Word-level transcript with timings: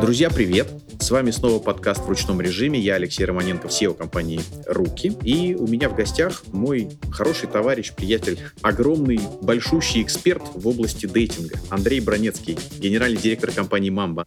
Друзья, 0.00 0.30
привет! 0.30 0.68
С 0.98 1.10
вами 1.10 1.30
снова 1.30 1.60
подкаст 1.60 2.02
в 2.02 2.08
ручном 2.08 2.40
режиме. 2.40 2.78
Я 2.78 2.94
Алексей 2.94 3.24
Романенко, 3.24 3.68
SEO 3.68 3.94
компании 3.94 4.40
«Руки». 4.66 5.12
И 5.22 5.54
у 5.54 5.66
меня 5.66 5.88
в 5.88 5.96
гостях 5.96 6.44
мой 6.52 6.88
хороший 7.10 7.48
товарищ, 7.48 7.92
приятель, 7.92 8.38
огромный, 8.62 9.20
большущий 9.42 10.02
эксперт 10.02 10.42
в 10.54 10.68
области 10.68 11.06
дейтинга 11.06 11.58
Андрей 11.68 12.00
Бронецкий, 12.00 12.58
генеральный 12.78 13.20
директор 13.20 13.50
компании 13.50 13.90
«Мамба». 13.90 14.26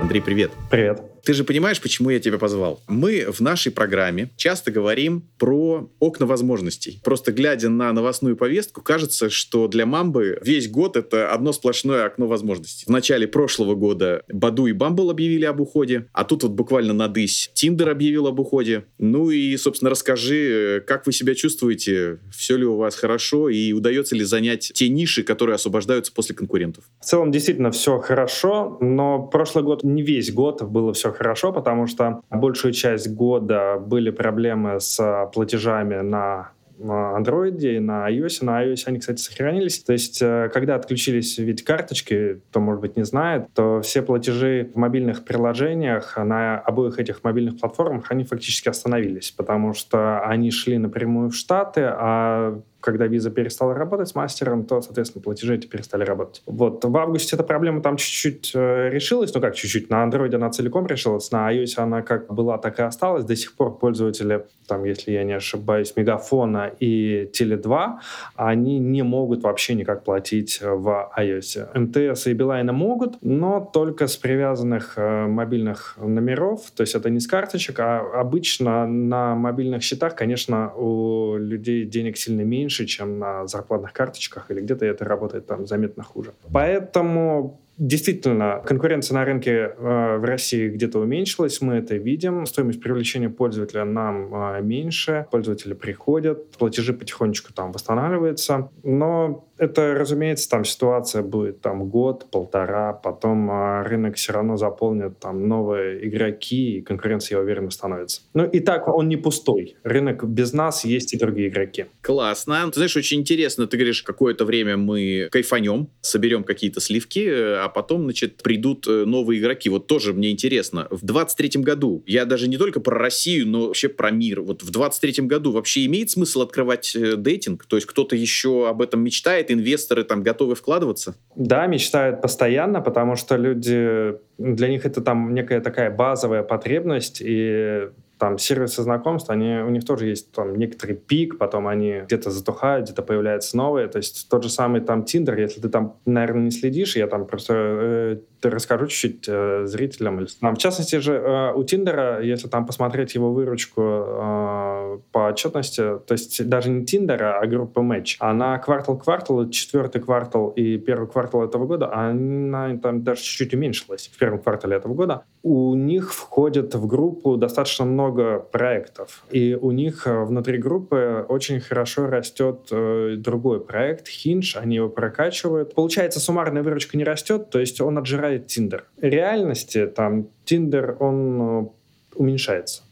Андрей, 0.00 0.20
привет. 0.20 0.52
Привет. 0.70 1.02
Ты 1.24 1.34
же 1.34 1.44
понимаешь, 1.44 1.80
почему 1.80 2.10
я 2.10 2.20
тебя 2.20 2.38
позвал? 2.38 2.82
Мы 2.88 3.26
в 3.30 3.40
нашей 3.40 3.72
программе 3.72 4.30
часто 4.36 4.70
говорим 4.70 5.22
про 5.38 5.90
окна 5.98 6.26
возможностей. 6.26 7.00
Просто 7.04 7.32
глядя 7.32 7.68
на 7.68 7.92
новостную 7.92 8.36
повестку, 8.36 8.82
кажется, 8.82 9.30
что 9.30 9.68
для 9.68 9.86
Мамбы 9.86 10.38
весь 10.42 10.68
год 10.68 10.96
это 10.96 11.32
одно 11.32 11.52
сплошное 11.52 12.04
окно 12.04 12.26
возможностей. 12.26 12.84
В 12.86 12.90
начале 12.90 13.26
прошлого 13.26 13.74
года 13.74 14.22
Баду 14.28 14.66
и 14.66 14.72
Бамбл 14.72 15.10
объявили 15.10 15.44
об 15.44 15.60
уходе, 15.60 16.06
а 16.12 16.24
тут 16.24 16.42
вот 16.42 16.52
буквально 16.52 16.92
на 16.92 17.08
дысь 17.08 17.50
Тиндер 17.54 17.90
объявил 17.90 18.26
об 18.26 18.40
уходе. 18.40 18.84
Ну 18.98 19.30
и, 19.30 19.56
собственно, 19.56 19.90
расскажи, 19.90 20.82
как 20.86 21.06
вы 21.06 21.12
себя 21.12 21.34
чувствуете, 21.34 22.18
все 22.32 22.56
ли 22.56 22.64
у 22.64 22.76
вас 22.76 22.94
хорошо 22.94 23.48
и 23.48 23.72
удается 23.72 24.14
ли 24.14 24.24
занять 24.24 24.72
те 24.74 24.88
ниши, 24.88 25.22
которые 25.22 25.54
освобождаются 25.54 26.12
после 26.12 26.34
конкурентов? 26.34 26.84
В 27.00 27.04
целом, 27.04 27.30
действительно, 27.30 27.70
все 27.70 27.98
хорошо, 27.98 28.78
но 28.80 29.22
прошлый 29.22 29.64
год, 29.64 29.84
не 29.84 30.02
весь 30.02 30.32
год 30.32 30.62
было 30.62 30.92
все 30.92 31.09
хорошо, 31.12 31.52
потому 31.52 31.86
что 31.86 32.22
большую 32.30 32.72
часть 32.72 33.12
года 33.12 33.78
были 33.78 34.10
проблемы 34.10 34.80
с 34.80 35.30
платежами 35.32 36.00
на 36.00 36.52
на 36.80 37.16
Android 37.18 37.58
и 37.60 37.78
на 37.78 38.10
iOS. 38.10 38.44
На 38.44 38.64
iOS 38.64 38.84
они, 38.86 38.98
кстати, 38.98 39.20
сохранились. 39.20 39.82
То 39.82 39.92
есть, 39.92 40.20
э, 40.22 40.50
когда 40.52 40.74
отключились 40.74 41.38
ведь 41.38 41.62
карточки, 41.62 42.40
кто, 42.50 42.60
может 42.60 42.80
быть, 42.80 42.96
не 42.96 43.04
знает, 43.04 43.48
то 43.54 43.80
все 43.82 44.02
платежи 44.02 44.70
в 44.74 44.78
мобильных 44.78 45.24
приложениях 45.24 46.16
на 46.16 46.58
обоих 46.58 46.98
этих 46.98 47.22
мобильных 47.22 47.60
платформах, 47.60 48.10
они 48.10 48.24
фактически 48.24 48.68
остановились, 48.68 49.30
потому 49.30 49.74
что 49.74 50.20
они 50.20 50.50
шли 50.50 50.78
напрямую 50.78 51.30
в 51.30 51.34
Штаты, 51.34 51.82
а 51.84 52.60
когда 52.80 53.06
виза 53.06 53.30
перестала 53.30 53.74
работать 53.74 54.08
с 54.08 54.14
мастером, 54.14 54.64
то, 54.64 54.80
соответственно, 54.80 55.22
платежи 55.22 55.54
эти 55.54 55.66
перестали 55.66 56.04
работать. 56.04 56.42
Вот 56.46 56.84
в 56.84 56.96
августе 56.96 57.36
эта 57.36 57.44
проблема 57.44 57.82
там 57.82 57.96
чуть-чуть 57.96 58.52
э, 58.54 58.90
решилась, 58.90 59.32
ну 59.34 59.40
как 59.40 59.54
чуть-чуть, 59.54 59.90
на 59.90 60.06
Android 60.06 60.34
она 60.34 60.50
целиком 60.50 60.86
решилась, 60.86 61.30
на 61.30 61.52
iOS 61.52 61.74
она 61.76 62.02
как 62.02 62.32
была, 62.32 62.58
так 62.58 62.78
и 62.78 62.82
осталась. 62.82 63.24
До 63.24 63.36
сих 63.36 63.54
пор 63.54 63.78
пользователи, 63.78 64.46
там, 64.66 64.84
если 64.84 65.12
я 65.12 65.24
не 65.24 65.32
ошибаюсь, 65.32 65.94
Мегафона 65.96 66.70
и 66.80 67.30
Теле2, 67.32 67.98
они 68.36 68.78
не 68.78 69.02
могут 69.02 69.42
вообще 69.42 69.74
никак 69.74 70.04
платить 70.04 70.60
в 70.62 71.12
iOS. 71.18 71.78
МТС 71.78 72.26
и 72.26 72.32
Билайна 72.32 72.72
могут, 72.72 73.18
но 73.22 73.60
только 73.72 74.06
с 74.06 74.16
привязанных 74.16 74.94
э, 74.96 75.26
мобильных 75.26 75.96
номеров, 76.00 76.70
то 76.74 76.82
есть 76.82 76.94
это 76.94 77.10
не 77.10 77.20
с 77.20 77.26
карточек, 77.26 77.80
а 77.80 78.00
обычно 78.14 78.86
на 78.86 79.34
мобильных 79.34 79.82
счетах, 79.82 80.14
конечно, 80.14 80.72
у 80.74 81.36
людей 81.36 81.84
денег 81.84 82.16
сильно 82.16 82.42
меньше, 82.42 82.69
меньше, 82.70 82.86
чем 82.86 83.18
на 83.18 83.46
зарплатных 83.46 83.92
карточках, 83.92 84.50
или 84.50 84.60
где-то 84.60 84.86
это 84.86 85.04
работает 85.04 85.46
там 85.46 85.66
заметно 85.66 86.02
хуже. 86.04 86.32
Поэтому 86.52 87.60
Действительно, 87.80 88.62
конкуренция 88.66 89.14
на 89.14 89.24
рынке 89.24 89.50
э, 89.50 90.16
в 90.18 90.24
России 90.24 90.68
где-то 90.68 90.98
уменьшилась, 90.98 91.62
мы 91.62 91.76
это 91.76 91.96
видим. 91.96 92.44
Стоимость 92.44 92.78
привлечения 92.78 93.30
пользователя 93.30 93.86
нам 93.86 94.34
э, 94.34 94.60
меньше, 94.60 95.26
пользователи 95.30 95.72
приходят, 95.72 96.50
платежи 96.58 96.92
потихонечку 96.92 97.54
там 97.54 97.72
восстанавливаются. 97.72 98.68
Но 98.82 99.48
это, 99.56 99.94
разумеется, 99.94 100.46
там 100.50 100.66
ситуация 100.66 101.22
будет 101.22 101.62
там 101.62 101.88
год, 101.88 102.30
полтора, 102.30 102.92
потом 102.92 103.50
э, 103.50 103.82
рынок 103.84 104.16
все 104.16 104.34
равно 104.34 104.58
заполнит 104.58 105.18
там 105.18 105.48
новые 105.48 106.06
игроки, 106.06 106.76
и 106.76 106.82
конкуренция, 106.82 107.36
я 107.36 107.42
уверен, 107.42 107.70
становится. 107.70 108.20
Ну 108.34 108.44
и 108.44 108.60
так 108.60 108.88
он 108.88 109.08
не 109.08 109.16
пустой. 109.16 109.76
Рынок 109.84 110.24
без 110.24 110.52
нас 110.52 110.84
есть 110.84 111.14
и 111.14 111.18
другие 111.18 111.48
игроки. 111.48 111.86
Классно. 112.02 112.66
Ты 112.66 112.74
знаешь, 112.74 112.96
очень 112.96 113.20
интересно, 113.20 113.66
ты 113.66 113.78
говоришь, 113.78 114.02
какое-то 114.02 114.44
время 114.44 114.76
мы 114.76 115.28
кайфанем, 115.32 115.88
соберем 116.02 116.44
какие-то 116.44 116.80
сливки, 116.80 117.26
а 117.26 117.69
потом, 117.70 118.04
значит, 118.04 118.42
придут 118.42 118.86
э, 118.86 119.04
новые 119.04 119.40
игроки. 119.40 119.68
Вот 119.68 119.86
тоже 119.86 120.12
мне 120.12 120.30
интересно. 120.30 120.86
В 120.90 121.04
23 121.04 121.62
году, 121.62 122.02
я 122.06 122.24
даже 122.24 122.48
не 122.48 122.58
только 122.58 122.80
про 122.80 122.98
Россию, 122.98 123.48
но 123.48 123.66
вообще 123.68 123.88
про 123.88 124.10
мир. 124.10 124.42
Вот 124.42 124.62
в 124.62 124.70
23 124.70 125.26
году 125.26 125.52
вообще 125.52 125.86
имеет 125.86 126.10
смысл 126.10 126.42
открывать 126.42 126.94
э, 126.94 127.16
дейтинг? 127.16 127.66
То 127.66 127.76
есть 127.76 127.86
кто-то 127.86 128.16
еще 128.16 128.68
об 128.68 128.82
этом 128.82 129.02
мечтает, 129.02 129.50
инвесторы 129.50 130.04
там 130.04 130.22
готовы 130.22 130.54
вкладываться? 130.54 131.14
Да, 131.36 131.66
мечтают 131.66 132.20
постоянно, 132.20 132.80
потому 132.80 133.16
что 133.16 133.36
люди, 133.36 134.14
для 134.38 134.68
них 134.68 134.84
это 134.84 135.00
там 135.00 135.34
некая 135.34 135.60
такая 135.60 135.90
базовая 135.90 136.42
потребность, 136.42 137.20
и 137.24 137.88
там 138.20 138.38
сервисы 138.38 138.82
знакомств, 138.82 139.30
они, 139.30 139.62
у 139.66 139.70
них 139.70 139.84
тоже 139.84 140.06
есть 140.06 140.30
там 140.32 140.54
некоторый 140.54 140.94
пик, 140.94 141.38
потом 141.38 141.66
они 141.66 142.02
где-то 142.04 142.30
затухают, 142.30 142.84
где-то 142.84 143.02
появляются 143.02 143.56
новые. 143.56 143.88
То 143.88 143.96
есть 143.96 144.28
тот 144.28 144.44
же 144.44 144.50
самый 144.50 144.82
там 144.82 145.04
Тиндер, 145.04 145.38
если 145.38 145.60
ты 145.60 145.70
там, 145.70 145.96
наверное, 146.04 146.44
не 146.44 146.50
следишь, 146.50 146.96
я 146.96 147.06
там 147.06 147.26
просто 147.26 147.54
э, 147.54 148.16
расскажу 148.42 148.86
чуть-чуть 148.86 149.24
э, 149.26 149.62
зрителям. 149.64 150.26
Там, 150.40 150.54
в 150.54 150.58
частности 150.58 150.96
же 150.96 151.14
э, 151.14 151.52
у 151.54 151.64
Тиндера, 151.64 152.20
если 152.22 152.48
там 152.48 152.66
посмотреть 152.66 153.14
его 153.14 153.32
выручку 153.32 153.80
э, 153.80 154.98
по 155.12 155.28
отчетности, 155.28 155.98
то 156.06 156.12
есть 156.12 156.46
даже 156.46 156.68
не 156.68 156.84
Тиндера, 156.84 157.40
а 157.40 157.46
группа 157.46 157.80
Match, 157.80 158.16
она 158.18 158.58
квартал-квартал, 158.58 159.48
четвертый 159.48 160.02
квартал 160.02 160.50
и 160.50 160.76
первый 160.76 161.08
квартал 161.08 161.42
этого 161.42 161.64
года, 161.64 161.92
она 161.94 162.76
там 162.76 163.02
даже 163.02 163.22
чуть-чуть 163.22 163.54
уменьшилась 163.54 164.10
в 164.12 164.18
первом 164.18 164.40
квартале 164.40 164.76
этого 164.76 164.92
года. 164.92 165.24
У 165.42 165.74
них 165.74 166.12
входит 166.12 166.74
в 166.74 166.86
группу 166.86 167.36
достаточно 167.36 167.86
много 167.86 168.09
проектов, 168.50 169.24
и 169.30 169.54
у 169.54 169.70
них 169.70 170.06
э, 170.06 170.24
внутри 170.24 170.58
группы 170.58 171.24
очень 171.28 171.60
хорошо 171.60 172.06
растет 172.06 172.68
э, 172.70 173.14
другой 173.16 173.60
проект, 173.60 174.08
Hinge, 174.08 174.56
они 174.56 174.76
его 174.76 174.88
прокачивают. 174.88 175.74
Получается, 175.74 176.20
суммарная 176.20 176.62
выручка 176.62 176.96
не 176.96 177.04
растет, 177.04 177.50
то 177.50 177.58
есть 177.58 177.80
он 177.80 177.98
отжирает 177.98 178.46
Тиндер. 178.46 178.84
В 178.96 179.02
реальности 179.02 179.86
там 179.86 180.28
Тиндер, 180.44 180.96
он 181.00 181.40
э, 181.40 181.66
уменьшается 182.14 182.82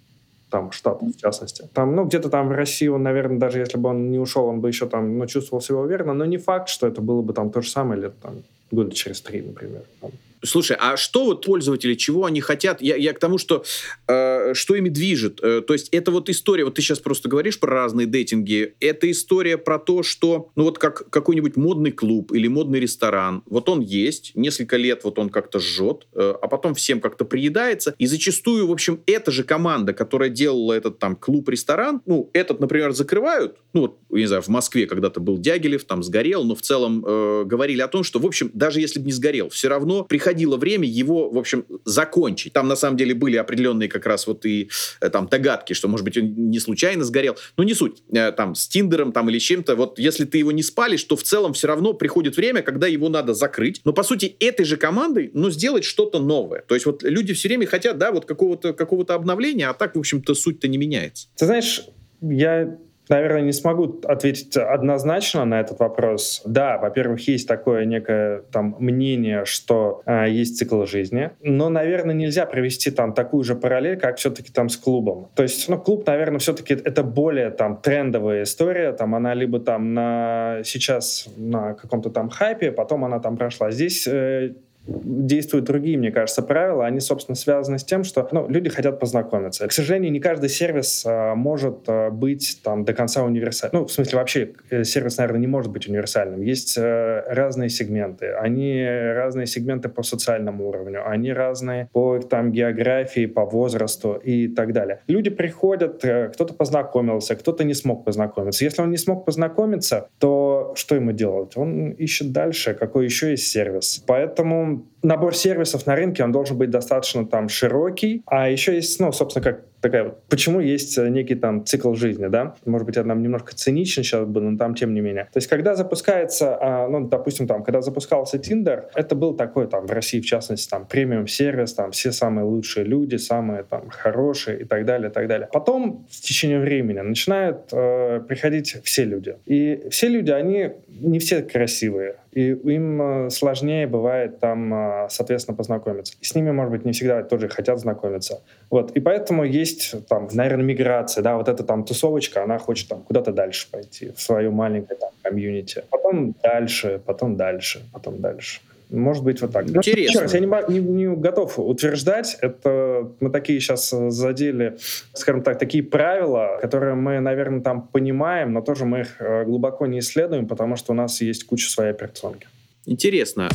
там 0.50 0.72
штат 0.72 1.02
в 1.02 1.16
частности. 1.16 1.68
Там, 1.74 1.94
ну, 1.94 2.04
где-то 2.04 2.30
там 2.30 2.48
в 2.48 2.52
России 2.52 2.88
он, 2.88 3.02
наверное, 3.02 3.38
даже 3.38 3.58
если 3.58 3.78
бы 3.78 3.90
он 3.90 4.10
не 4.10 4.18
ушел, 4.18 4.46
он 4.46 4.60
бы 4.60 4.68
еще 4.68 4.88
там, 4.88 5.18
ну, 5.18 5.26
чувствовал 5.26 5.60
себя 5.60 5.78
уверенно, 5.78 6.14
но 6.14 6.24
не 6.24 6.38
факт, 6.38 6.68
что 6.68 6.86
это 6.86 7.00
было 7.00 7.22
бы 7.22 7.32
там 7.32 7.50
то 7.50 7.60
же 7.60 7.68
самое 7.68 8.00
лет 8.00 8.14
там 8.20 8.42
года 8.70 8.94
через 8.94 9.20
три, 9.20 9.42
например. 9.42 9.82
Там. 10.00 10.10
Слушай, 10.44 10.76
а 10.81 10.97
что 10.97 11.25
вот 11.25 11.44
пользователи, 11.44 11.94
чего 11.94 12.25
они 12.25 12.41
хотят? 12.41 12.81
Я, 12.81 12.97
я 12.97 13.12
к 13.12 13.19
тому, 13.19 13.38
что 13.38 13.65
э, 14.06 14.54
что 14.54 14.75
ими 14.75 14.88
движет. 14.88 15.41
Э, 15.43 15.60
то 15.60 15.72
есть 15.72 15.88
это 15.91 16.10
вот 16.10 16.28
история, 16.28 16.65
вот 16.65 16.75
ты 16.75 16.82
сейчас 16.82 16.99
просто 16.99 17.28
говоришь 17.28 17.59
про 17.59 17.72
разные 17.72 18.06
дейтинги, 18.06 18.75
это 18.81 19.10
история 19.10 19.59
про 19.59 19.78
то, 19.78 20.03
что, 20.03 20.50
ну 20.56 20.65
вот 20.65 20.78
как 20.78 21.09
какой-нибудь 21.10 21.56
модный 21.56 21.93
клуб 21.93 22.32
или 22.32 22.48
модный 22.48 22.81
ресторан, 22.81 23.43
вот 23.47 23.69
он 23.69 23.81
есть, 23.81 24.32
несколько 24.34 24.77
лет 24.77 25.04
вот 25.04 25.19
он 25.19 25.28
как-то 25.31 25.60
жжет, 25.60 26.06
э, 26.15 26.34
а 26.41 26.48
потом 26.48 26.75
всем 26.75 27.00
как-то 27.00 27.25
приедается, 27.25 27.94
и 27.98 28.06
зачастую, 28.06 28.66
в 28.66 28.72
общем, 28.72 29.00
эта 29.06 29.31
же 29.31 29.44
команда, 29.44 29.93
которая 29.93 30.31
делала 30.31 30.72
этот 30.72 30.98
там 30.98 31.16
клуб-ресторан, 31.16 32.00
ну, 32.06 32.31
этот, 32.32 32.60
например, 32.60 32.93
закрывают, 32.93 33.56
ну, 33.72 33.82
вот, 33.82 33.98
не 34.10 34.27
знаю, 34.27 34.43
в 34.43 34.48
Москве 34.48 34.87
когда-то 34.87 35.21
был 35.21 35.38
Дягилев, 35.38 35.84
там 35.84 36.03
сгорел, 36.03 36.44
но 36.44 36.54
в 36.54 36.62
целом 36.62 37.04
э, 37.06 37.44
говорили 37.44 37.81
о 37.81 37.88
том, 37.88 38.03
что, 38.03 38.19
в 38.19 38.27
общем, 38.27 38.50
даже 38.54 38.81
если 38.81 39.00
бы 39.00 39.06
не 39.06 39.12
сгорел, 39.12 39.48
все 39.48 39.69
равно 39.69 40.04
приходили 40.04 40.28
приходило 40.28 40.59
время 40.59 40.87
его, 40.87 41.31
в 41.31 41.39
общем, 41.39 41.65
закончить. 41.84 42.53
Там, 42.53 42.69
на 42.69 42.77
самом 42.77 42.99
деле, 42.99 43.15
были 43.15 43.37
определенные 43.37 43.89
как 43.89 44.05
раз 44.05 44.27
вот 44.27 44.44
и 44.44 44.69
э, 45.00 45.09
там 45.09 45.27
догадки, 45.27 45.72
что, 45.72 45.89
может 45.89 46.05
быть, 46.05 46.19
он 46.19 46.50
не 46.50 46.61
случайно 46.61 47.05
сгорел. 47.05 47.37
Но 47.56 47.65
не 47.65 47.75
суть. 47.75 48.03
Э, 48.12 48.31
там, 48.33 48.55
с 48.55 48.69
Тиндером 48.69 49.12
там 49.12 49.31
или 49.31 49.39
чем-то. 49.39 49.75
Вот 49.75 49.99
если 49.99 50.27
ты 50.27 50.39
его 50.39 50.53
не 50.53 50.62
спалишь, 50.62 51.03
то 51.05 51.16
в 51.16 51.22
целом 51.22 51.55
все 51.55 51.66
равно 51.66 51.94
приходит 51.94 52.37
время, 52.37 52.61
когда 52.61 52.87
его 52.87 53.09
надо 53.09 53.33
закрыть. 53.33 53.81
Но, 53.84 53.93
по 53.94 54.03
сути, 54.03 54.37
этой 54.39 54.66
же 54.66 54.77
командой, 54.77 55.30
ну, 55.33 55.51
сделать 55.51 55.84
что-то 55.84 56.19
новое. 56.19 56.60
То 56.60 56.74
есть 56.74 56.84
вот 56.84 57.03
люди 57.03 57.33
все 57.33 57.48
время 57.48 57.66
хотят, 57.66 57.97
да, 57.97 58.13
вот 58.13 58.27
какого-то 58.27 58.74
какого 58.74 59.04
обновления, 59.09 59.69
а 59.71 59.74
так, 59.74 59.97
в 59.97 59.98
общем-то, 59.98 60.34
суть-то 60.34 60.69
не 60.69 60.77
меняется. 60.77 61.28
Ты 61.36 61.47
знаешь, 61.47 61.86
я 62.21 62.78
наверное, 63.10 63.43
не 63.43 63.53
смогу 63.53 64.01
ответить 64.05 64.57
однозначно 64.57 65.45
на 65.45 65.60
этот 65.60 65.78
вопрос. 65.78 66.43
Да, 66.45 66.78
во-первых, 66.78 67.27
есть 67.28 67.49
такое 67.49 67.84
некое 67.84 68.43
там 68.53 68.77
мнение, 68.78 69.45
что 69.45 70.03
э, 70.07 70.27
есть 70.28 70.59
цикл 70.59 70.84
жизни, 70.84 71.31
но, 71.43 71.69
наверное, 71.69 72.15
нельзя 72.15 72.47
провести 72.47 72.91
там 72.91 73.13
такую 73.13 73.45
же 73.45 73.55
параллель, 73.55 73.99
как 73.99 74.16
все-таки 74.16 74.53
там 74.53 74.69
с 74.69 74.77
клубом. 74.77 75.28
То 75.34 75.43
есть, 75.43 75.69
ну, 75.69 75.78
клуб, 75.78 76.07
наверное, 76.07 76.39
все-таки 76.39 76.75
это 76.75 77.03
более 77.03 77.51
там 77.51 77.77
трендовая 77.77 78.43
история, 78.43 78.93
там 78.93 79.15
она 79.15 79.34
либо 79.34 79.60
там 79.60 79.95
на 79.95 80.60
сейчас 80.65 81.28
на 81.37 81.75
каком-то 81.75 82.10
там 82.10 82.28
хайпе, 82.28 82.72
потом 82.72 83.05
она 83.05 83.21
там 83.21 83.37
прошла. 83.37 83.71
Здесь 83.71 84.07
э, 84.07 84.55
действуют 84.88 85.66
другие, 85.66 85.98
мне 85.98 86.10
кажется, 86.10 86.42
правила. 86.42 86.86
Они, 86.86 87.00
собственно, 87.00 87.36
связаны 87.36 87.78
с 87.78 87.84
тем, 87.84 88.04
что 88.04 88.26
ну, 88.32 88.48
люди 88.48 88.70
хотят 88.70 88.98
познакомиться. 88.98 89.66
К 89.68 89.72
сожалению, 89.72 90.10
не 90.12 90.20
каждый 90.20 90.48
сервис 90.48 91.04
а, 91.06 91.34
может 91.34 91.84
а, 91.86 92.10
быть 92.10 92.60
там 92.64 92.84
до 92.84 92.92
конца 92.94 93.22
универсальным. 93.22 93.82
Ну, 93.82 93.86
в 93.86 93.92
смысле, 93.92 94.18
вообще 94.18 94.52
э, 94.70 94.84
сервис, 94.84 95.18
наверное, 95.18 95.40
не 95.40 95.46
может 95.46 95.70
быть 95.70 95.88
универсальным. 95.88 96.42
Есть 96.42 96.76
а, 96.78 97.24
разные 97.28 97.68
сегменты. 97.68 98.32
Они 98.32 98.84
разные 98.84 99.46
сегменты 99.46 99.88
по 99.88 100.02
социальному 100.02 100.68
уровню, 100.68 101.08
они 101.08 101.32
разные 101.32 101.88
по 101.92 102.18
там 102.18 102.52
географии, 102.52 103.26
по 103.26 103.44
возрасту 103.44 104.14
и 104.14 104.48
так 104.48 104.72
далее. 104.72 105.00
Люди 105.06 105.30
приходят, 105.30 106.04
э, 106.04 106.30
кто-то 106.30 106.54
познакомился, 106.54 107.36
кто-то 107.36 107.64
не 107.64 107.74
смог 107.74 108.04
познакомиться. 108.04 108.64
Если 108.64 108.82
он 108.82 108.90
не 108.90 108.96
смог 108.96 109.24
познакомиться, 109.24 110.08
то 110.18 110.72
что 110.76 110.94
ему 110.94 111.12
делать? 111.12 111.56
Он 111.56 111.90
ищет 111.90 112.32
дальше, 112.32 112.74
какой 112.74 113.04
еще 113.04 113.30
есть 113.30 113.48
сервис. 113.48 114.02
Поэтому 114.06 114.78
um, 114.78 114.86
набор 115.03 115.34
сервисов 115.34 115.86
на 115.86 115.97
рынке, 115.97 116.24
он 116.24 116.33
должен 116.33 116.56
быть 116.56 116.71
достаточно 116.71 117.27
там 117.27 117.48
широкий, 117.48 118.22
а 118.27 118.48
еще 118.48 118.74
есть, 118.74 118.98
ну, 119.00 119.12
собственно, 119.12 119.45
как 119.45 119.65
такая, 119.80 120.15
почему 120.28 120.60
есть 120.60 120.98
э, 120.98 121.09
некий 121.09 121.34
там 121.34 121.65
цикл 121.65 121.95
жизни, 121.95 122.27
да? 122.27 122.54
Может 122.65 122.86
быть, 122.86 122.97
я 122.97 123.04
нам 123.04 123.22
немножко 123.22 123.54
циничен 123.54 124.03
сейчас 124.03 124.27
был, 124.27 124.42
но 124.42 124.59
там 124.59 124.74
тем 124.74 124.95
не 124.95 125.00
менее. 125.00 125.24
То 125.33 125.39
есть, 125.39 125.47
когда 125.47 125.74
запускается, 125.74 126.59
а, 126.60 126.89
ну, 126.89 127.06
допустим, 127.06 127.47
там, 127.47 127.62
когда 127.62 127.80
запускался 127.80 128.39
Tinder, 128.39 128.86
это 128.95 129.15
был 129.15 129.34
такой 129.34 129.68
там 129.68 129.86
в 129.86 129.91
России, 129.91 130.21
в 130.21 130.27
частности, 130.27 130.68
там 130.68 130.86
премиум 130.86 131.27
сервис, 131.27 131.74
там 131.74 131.92
все 131.92 132.12
самые 132.12 132.45
лучшие 132.45 132.84
люди, 132.84 133.16
самые 133.16 133.62
там 133.62 133.89
хорошие 133.91 134.60
и 134.60 134.65
так 134.65 134.84
далее, 134.84 135.10
и 135.10 135.12
так 135.12 135.28
далее. 135.28 135.48
Потом 135.53 136.06
в 136.10 136.21
течение 136.21 136.60
времени 136.60 137.00
начинают 137.00 137.68
э, 137.72 138.21
приходить 138.27 138.78
все 138.83 139.04
люди. 139.04 139.36
И 139.47 139.89
все 139.91 140.09
люди, 140.09 140.30
они 140.30 140.72
не 140.89 141.18
все 141.18 141.42
красивые 141.42 142.16
и 142.39 142.50
им 142.50 143.03
э, 143.03 143.30
сложнее 143.30 143.86
бывает 143.86 144.39
там, 144.39 144.72
э, 144.72 144.77
соответственно, 145.10 145.56
познакомиться. 145.56 146.14
И 146.20 146.24
с 146.24 146.34
ними, 146.34 146.50
может 146.50 146.72
быть, 146.72 146.84
не 146.84 146.92
всегда 146.92 147.22
тоже 147.22 147.48
хотят 147.48 147.78
знакомиться. 147.78 148.42
Вот. 148.70 148.92
И 148.92 149.00
поэтому 149.00 149.44
есть 149.44 150.06
там, 150.08 150.28
наверное, 150.32 150.64
миграция, 150.64 151.22
да, 151.22 151.36
вот 151.36 151.48
эта 151.48 151.64
там 151.64 151.84
тусовочка, 151.84 152.42
она 152.42 152.58
хочет 152.58 152.88
там 152.88 153.02
куда-то 153.02 153.32
дальше 153.32 153.68
пойти, 153.70 154.12
в 154.12 154.20
свою 154.20 154.52
маленькое 154.52 154.98
там 154.98 155.10
комьюнити. 155.22 155.84
Потом 155.90 156.34
дальше, 156.42 157.00
потом 157.04 157.36
дальше, 157.36 157.82
потом 157.92 158.20
дальше. 158.20 158.60
Может 158.90 159.22
быть, 159.22 159.42
вот 159.42 159.52
так. 159.52 159.66
Ну, 159.66 159.76
Интересно. 159.76 160.22
Раз, 160.22 160.34
я 160.34 160.40
не, 160.40 160.46
не, 160.46 160.80
не 160.80 161.16
готов 161.16 161.58
утверждать. 161.58 162.38
Это 162.40 163.10
мы 163.20 163.30
такие 163.30 163.60
сейчас 163.60 163.90
задели, 163.90 164.78
скажем 165.12 165.42
так, 165.42 165.58
такие 165.58 165.82
правила, 165.82 166.58
которые 166.60 166.94
мы, 166.94 167.20
наверное, 167.20 167.60
там 167.60 167.82
понимаем, 167.82 168.52
но 168.52 168.62
тоже 168.62 168.86
мы 168.86 169.00
их 169.00 169.20
э, 169.20 169.44
глубоко 169.44 169.86
не 169.86 169.98
исследуем, 169.98 170.48
потому 170.48 170.76
что 170.76 170.92
у 170.92 170.94
нас 170.94 171.20
есть 171.20 171.44
куча 171.44 171.68
своей 171.68 171.90
операционки. 171.90 172.48
Интересно. 172.86 173.50